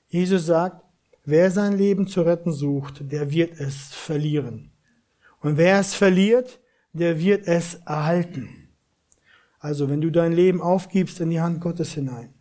Jesus 0.09 0.45
sagt, 0.45 0.83
wer 1.23 1.49
sein 1.49 1.75
Leben 1.75 2.05
zu 2.05 2.21
retten 2.21 2.53
sucht, 2.53 3.11
der 3.11 3.31
wird 3.31 3.59
es 3.59 3.87
verlieren. 3.95 4.69
Und 5.41 5.57
wer 5.57 5.79
es 5.79 5.95
verliert, 5.95 6.59
der 6.93 7.19
wird 7.19 7.47
es 7.47 7.81
erhalten. 7.87 8.69
Also 9.57 9.89
wenn 9.89 10.01
du 10.01 10.11
dein 10.11 10.33
Leben 10.33 10.61
aufgibst 10.61 11.19
in 11.19 11.31
die 11.31 11.41
Hand 11.41 11.61
Gottes 11.61 11.93
hinein, 11.93 12.31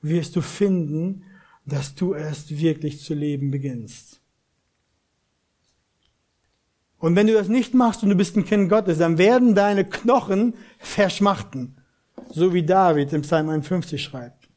wirst 0.00 0.36
du 0.36 0.40
finden, 0.42 1.24
dass 1.70 1.94
du 1.94 2.14
erst 2.14 2.58
wirklich 2.58 3.02
zu 3.02 3.14
leben 3.14 3.50
beginnst. 3.50 4.20
Und 6.98 7.16
wenn 7.16 7.26
du 7.26 7.32
das 7.32 7.48
nicht 7.48 7.72
machst 7.72 8.02
und 8.02 8.10
du 8.10 8.14
bist 8.14 8.36
ein 8.36 8.44
Kind 8.44 8.68
Gottes, 8.68 8.98
dann 8.98 9.16
werden 9.16 9.54
deine 9.54 9.86
Knochen 9.86 10.54
verschmachten. 10.78 11.76
So 12.28 12.52
wie 12.52 12.62
David 12.62 13.12
im 13.14 13.22
Psalm 13.22 13.48
51 13.48 14.02
schreibt. 14.02 14.50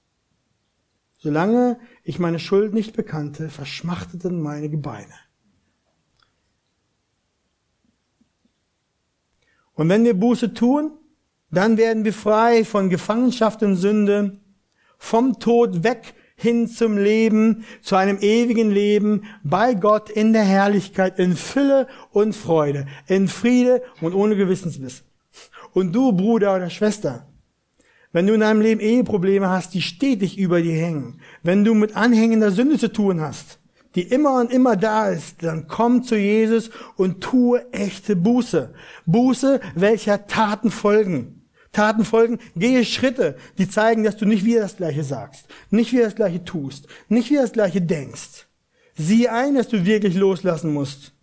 Solange 1.18 1.80
ich 2.04 2.20
meine 2.20 2.40
Schuld 2.40 2.74
nicht 2.74 2.96
bekannte, 2.98 3.50
verschmachteten 3.50 4.42
meine 4.42 4.70
Gebeine. 4.70 5.14
Und 9.74 9.88
wenn 9.88 10.04
wir 10.04 10.14
Buße 10.14 10.54
tun, 10.54 10.92
dann 11.50 11.78
werden 11.78 12.04
wir 12.04 12.14
frei 12.14 12.66
von 12.66 12.90
Gefangenschaft 12.90 13.64
und 13.64 13.78
Sünde, 13.78 14.40
vom 14.98 15.40
Tod 15.40 15.84
weg 15.84 16.14
hin 16.36 16.68
zum 16.68 16.98
Leben, 16.98 17.66
zu 17.82 17.96
einem 17.96 18.18
ewigen 18.20 18.72
Leben 18.72 19.24
bei 19.44 19.74
Gott 19.74 20.10
in 20.10 20.34
der 20.34 20.44
Herrlichkeit, 20.44 21.20
in 21.20 21.36
Fülle 21.36 21.88
und 22.12 22.36
Freude, 22.36 22.86
in 23.08 23.28
Friede 23.28 23.82
und 24.02 24.14
ohne 24.14 24.36
Gewissensbiss. 24.36 25.04
Und 25.74 25.94
du, 25.94 26.12
Bruder 26.12 26.56
oder 26.56 26.70
Schwester, 26.70 27.28
wenn 28.12 28.28
du 28.28 28.34
in 28.34 28.42
deinem 28.42 28.62
Leben 28.62 28.80
Eheprobleme 28.80 29.50
hast, 29.50 29.74
die 29.74 29.82
stetig 29.82 30.38
über 30.38 30.62
dir 30.62 30.76
hängen, 30.76 31.20
wenn 31.42 31.64
du 31.64 31.74
mit 31.74 31.96
anhängender 31.96 32.52
Sünde 32.52 32.78
zu 32.78 32.92
tun 32.92 33.22
hast, 33.22 33.60
die 33.96 34.04
immer 34.04 34.40
und 34.40 34.52
immer 34.52 34.76
da 34.76 35.10
ist, 35.10 35.44
dann 35.44 35.68
komm 35.68 36.04
zu 36.04 36.16
Jesus 36.16 36.70
und 36.96 37.22
tue 37.22 37.72
echte 37.72 38.16
Buße. 38.16 38.74
Buße, 39.06 39.60
welcher 39.76 40.28
Taten 40.28 40.72
folgen. 40.72 41.43
Taten 41.74 42.06
folgen, 42.06 42.40
gehe 42.56 42.86
Schritte, 42.86 43.36
die 43.58 43.68
zeigen, 43.68 44.04
dass 44.04 44.16
du 44.16 44.26
nicht 44.26 44.46
wieder 44.46 44.62
das 44.62 44.78
Gleiche 44.78 45.04
sagst, 45.04 45.48
nicht 45.72 45.92
wieder 45.92 46.06
das 46.06 46.16
Gleiche 46.16 46.46
tust, 46.46 46.88
nicht 47.10 47.30
wieder 47.30 47.42
das 47.42 47.52
Gleiche 47.52 47.82
denkst. 47.82 48.48
Sieh 48.96 49.28
ein, 49.28 49.56
dass 49.56 49.68
du 49.68 49.86
wirklich 49.86 50.16
loslassen 50.16 50.72
musst, 50.72 51.14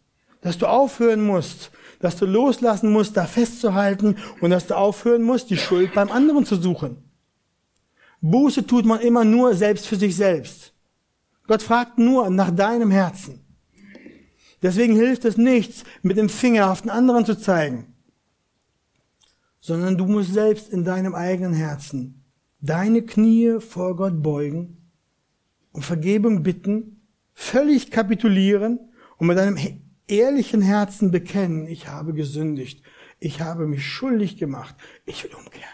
dass 0.42 0.58
du 0.58 0.66
aufhören 0.66 1.24
musst, 1.24 1.70
dass 2.00 2.16
du 2.16 2.26
loslassen 2.26 2.90
musst, 2.90 3.16
da 3.16 3.26
festzuhalten 3.26 4.16
und 4.40 4.50
dass 4.50 4.66
du 4.66 4.76
aufhören 4.76 5.22
musst, 5.22 5.50
die 5.50 5.56
Schuld 5.56 5.94
beim 5.94 6.10
anderen 6.10 6.44
zu 6.44 6.56
suchen. 6.56 6.96
Buße 8.20 8.66
tut 8.66 8.84
man 8.84 9.00
immer 9.00 9.24
nur 9.24 9.54
selbst 9.54 9.86
für 9.86 9.96
sich 9.96 10.16
selbst. 10.16 10.74
Gott 11.46 11.62
fragt 11.62 11.98
nur 11.98 12.28
nach 12.28 12.50
deinem 12.50 12.90
Herzen. 12.90 13.44
Deswegen 14.62 14.94
hilft 14.94 15.24
es 15.24 15.36
nichts, 15.36 15.84
mit 16.02 16.16
dem 16.16 16.28
Finger 16.28 16.70
auf 16.70 16.82
den 16.82 16.90
anderen 16.90 17.24
zu 17.24 17.38
zeigen, 17.38 17.89
sondern 19.60 19.96
du 19.96 20.06
musst 20.06 20.32
selbst 20.32 20.72
in 20.72 20.84
deinem 20.84 21.14
eigenen 21.14 21.52
Herzen 21.54 22.20
deine 22.60 23.02
Knie 23.02 23.60
vor 23.60 23.96
Gott 23.96 24.22
beugen 24.22 24.90
und 25.72 25.84
Vergebung 25.84 26.42
bitten, 26.42 27.06
völlig 27.32 27.90
kapitulieren 27.90 28.78
und 29.18 29.26
mit 29.26 29.38
deinem 29.38 29.58
ehrlichen 30.06 30.60
Herzen 30.60 31.10
bekennen, 31.10 31.66
ich 31.66 31.88
habe 31.88 32.12
gesündigt, 32.12 32.82
ich 33.18 33.40
habe 33.40 33.66
mich 33.66 33.86
schuldig 33.86 34.36
gemacht, 34.36 34.74
ich 35.06 35.24
will 35.24 35.34
umkehren. 35.34 35.68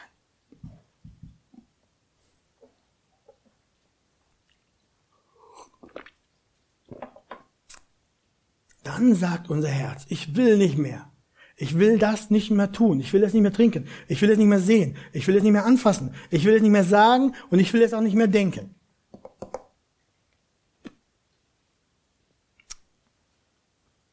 Dann 8.83 9.17
sagt 9.17 9.51
unser 9.51 9.69
Herz, 9.69 10.07
ich 10.09 10.37
will 10.37 10.59
nicht 10.59 10.79
mehr. 10.79 11.11
Ich 11.57 11.79
will 11.79 11.99
das 11.99 12.31
nicht 12.31 12.51
mehr 12.51 12.71
tun. 12.71 13.01
Ich 13.01 13.13
will 13.15 13.23
das 13.23 13.33
nicht 13.33 13.43
mehr 13.43 13.53
trinken. 13.53 13.87
Ich 14.09 14.21
will 14.21 14.31
es 14.31 14.37
nicht 14.37 14.47
mehr 14.47 14.61
sehen. 14.61 14.97
Ich 15.13 15.27
will 15.27 15.37
es 15.37 15.43
nicht 15.43 15.53
mehr 15.53 15.65
anfassen. 15.65 16.15
Ich 16.31 16.45
will 16.45 16.55
es 16.55 16.63
nicht 16.63 16.71
mehr 16.71 16.85
sagen 16.85 17.35
und 17.51 17.59
ich 17.59 17.73
will 17.73 17.83
es 17.83 17.95
auch 17.95 18.03
nicht 18.03 18.15
mehr 18.15 18.27
denken. 18.27 18.75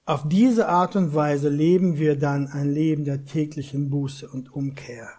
Auf 0.06 0.28
diese 0.28 0.68
Art 0.68 0.98
und 0.98 1.16
Weise 1.16 1.48
leben 1.48 1.98
wir 1.98 2.18
dann 2.18 2.48
ein 2.48 2.74
Leben 2.74 3.06
der 3.06 3.24
täglichen 3.24 3.90
Buße 3.90 4.28
und 4.28 4.54
Umkehr, 4.54 5.10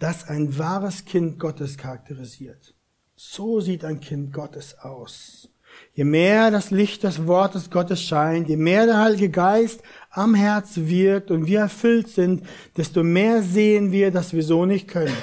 das 0.00 0.26
ein 0.26 0.58
wahres 0.58 1.04
Kind 1.04 1.38
Gottes 1.38 1.78
charakterisiert. 1.78 2.74
So 3.14 3.60
sieht 3.60 3.84
ein 3.84 4.00
Kind 4.00 4.32
Gottes 4.32 4.76
aus. 4.80 5.48
Je 5.92 6.02
mehr 6.02 6.50
das 6.50 6.72
Licht 6.72 7.04
des 7.04 7.26
Wortes 7.28 7.70
Gottes 7.70 8.02
scheint, 8.02 8.48
je 8.48 8.56
mehr 8.56 8.86
der 8.86 8.98
Heilige 8.98 9.30
Geist 9.30 9.80
am 10.14 10.34
Herz 10.34 10.72
wirkt 10.76 11.30
und 11.30 11.46
wir 11.46 11.60
erfüllt 11.60 12.08
sind, 12.08 12.44
desto 12.76 13.02
mehr 13.02 13.42
sehen 13.42 13.92
wir, 13.92 14.10
dass 14.10 14.32
wir 14.32 14.42
so 14.42 14.64
nicht 14.64 14.88
können. 14.88 15.16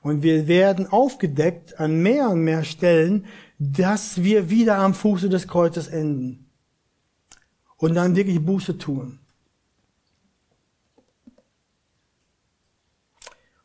Und 0.00 0.22
wir 0.22 0.48
werden 0.48 0.86
aufgedeckt 0.86 1.78
an 1.78 2.02
mehr 2.02 2.28
und 2.30 2.42
mehr 2.42 2.64
Stellen, 2.64 3.26
dass 3.58 4.22
wir 4.22 4.50
wieder 4.50 4.78
am 4.78 4.94
Fuße 4.94 5.28
des 5.28 5.46
Kreuzes 5.46 5.88
enden. 5.88 6.50
Und 7.76 7.94
dann 7.94 8.16
wirklich 8.16 8.44
Buße 8.44 8.78
tun. 8.78 9.18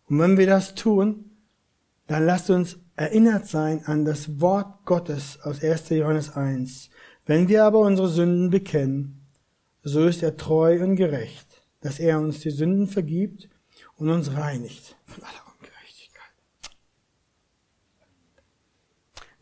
Und 0.10 0.20
wenn 0.20 0.38
wir 0.38 0.48
das 0.48 0.74
tun, 0.76 1.32
dann 2.08 2.26
lasst 2.26 2.50
uns 2.50 2.78
erinnert 2.96 3.48
sein 3.48 3.86
an 3.86 4.06
das 4.06 4.40
Wort 4.40 4.86
Gottes 4.86 5.40
aus 5.44 5.64
1. 5.64 5.90
Johannes 5.90 6.36
1. 6.36 6.90
Wenn 7.26 7.48
wir 7.48 7.66
aber 7.66 7.80
unsere 7.80 8.08
Sünden 8.08 8.50
bekennen, 8.50 9.27
so 9.88 10.06
ist 10.06 10.24
er 10.24 10.38
treu 10.38 10.82
und 10.84 10.96
gerecht, 10.96 11.48
dass 11.82 12.00
er 12.00 12.20
uns 12.20 12.40
die 12.40 12.52
Sünden 12.52 12.88
vergibt 12.88 13.50
und 13.96 14.10
uns 14.10 14.34
reinigt 14.34 14.96
von 15.06 15.24
aller 15.24 15.48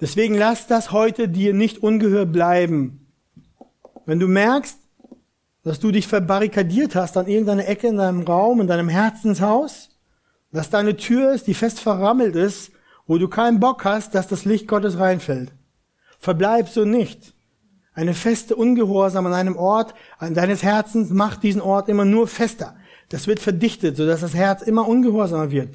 Deswegen 0.02 0.36
lass 0.36 0.68
das 0.68 0.92
heute 0.92 1.30
dir 1.30 1.54
nicht 1.54 1.82
ungehört 1.82 2.32
bleiben. 2.32 3.08
Wenn 4.06 4.20
du 4.20 4.28
merkst, 4.28 4.78
dass 5.64 5.80
du 5.80 5.92
dich 5.92 6.08
verbarrikadiert 6.08 6.96
hast 6.96 7.18
an 7.18 7.28
irgendeiner 7.28 7.68
Ecke 7.68 7.88
in 7.88 7.98
deinem 7.98 8.22
Raum, 8.22 8.62
in 8.62 8.68
deinem 8.68 8.90
Herzenshaus, 8.90 9.90
dass 10.52 10.70
deine 10.70 10.98
Tür 10.98 11.34
ist, 11.34 11.48
die 11.48 11.54
fest 11.54 11.80
verrammelt 11.80 12.36
ist, 12.36 12.72
wo 13.08 13.18
du 13.18 13.28
keinen 13.28 13.60
Bock 13.60 13.86
hast, 13.86 14.14
dass 14.16 14.28
das 14.28 14.46
Licht 14.46 14.68
Gottes 14.68 15.00
reinfällt. 15.00 15.54
Verbleib 16.20 16.70
so 16.70 16.86
nicht. 16.86 17.34
Eine 17.96 18.14
feste 18.14 18.56
Ungehorsam 18.56 19.26
an 19.26 19.34
einem 19.34 19.56
Ort 19.56 19.96
an 20.20 20.36
deines 20.36 20.62
Herzens 20.62 21.10
macht 21.10 21.42
diesen 21.42 21.62
Ort 21.62 21.90
immer 21.90 22.06
nur 22.06 22.28
fester. 22.28 22.76
Das 23.10 23.26
wird 23.26 23.40
verdichtet, 23.40 23.98
sodass 23.98 24.22
das 24.22 24.36
Herz 24.36 24.62
immer 24.62 24.88
ungehorsamer 24.88 25.50
wird 25.50 25.70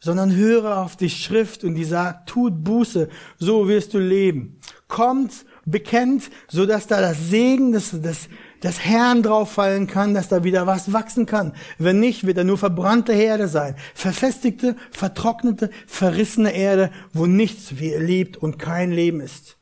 sondern 0.00 0.34
höre 0.34 0.78
auf 0.78 0.96
die 0.96 1.10
Schrift 1.10 1.64
und 1.64 1.74
die 1.74 1.84
sagt, 1.84 2.28
tut 2.28 2.64
Buße, 2.64 3.08
so 3.38 3.68
wirst 3.68 3.94
du 3.94 3.98
leben. 3.98 4.60
Kommt, 4.88 5.32
bekennt, 5.64 6.30
so 6.48 6.66
dass 6.66 6.86
da 6.86 7.00
das 7.00 7.28
Segen 7.28 7.72
des, 7.72 7.90
des, 7.90 8.28
des 8.62 8.84
Herrn 8.84 9.22
drauf 9.22 9.50
fallen 9.52 9.86
kann, 9.86 10.14
dass 10.14 10.28
da 10.28 10.44
wieder 10.44 10.66
was 10.66 10.92
wachsen 10.92 11.26
kann. 11.26 11.52
Wenn 11.78 11.98
nicht, 11.98 12.26
wird 12.26 12.38
er 12.38 12.44
nur 12.44 12.58
verbrannte 12.58 13.12
Erde 13.12 13.48
sein. 13.48 13.74
Verfestigte, 13.94 14.76
vertrocknete, 14.92 15.70
verrissene 15.86 16.54
Erde, 16.54 16.90
wo 17.12 17.26
nichts 17.26 17.72
lebt 17.72 18.36
und 18.36 18.58
kein 18.58 18.92
Leben 18.92 19.20
ist. 19.20 19.56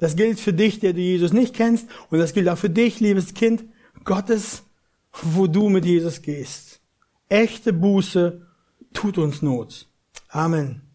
Das 0.00 0.16
gilt 0.16 0.40
für 0.40 0.52
dich, 0.52 0.80
der 0.80 0.94
du 0.94 1.00
Jesus 1.00 1.32
nicht 1.32 1.54
kennst, 1.54 1.86
und 2.10 2.18
das 2.18 2.32
gilt 2.32 2.48
auch 2.48 2.58
für 2.58 2.70
dich, 2.70 3.00
liebes 3.00 3.34
Kind 3.34 3.64
Gottes, 4.04 4.64
wo 5.12 5.46
du 5.46 5.68
mit 5.68 5.84
Jesus 5.84 6.22
gehst. 6.22 6.80
Echte 7.28 7.72
Buße 7.72 8.46
tut 8.92 9.18
uns 9.18 9.42
Not. 9.42 9.86
Amen. 10.28 10.82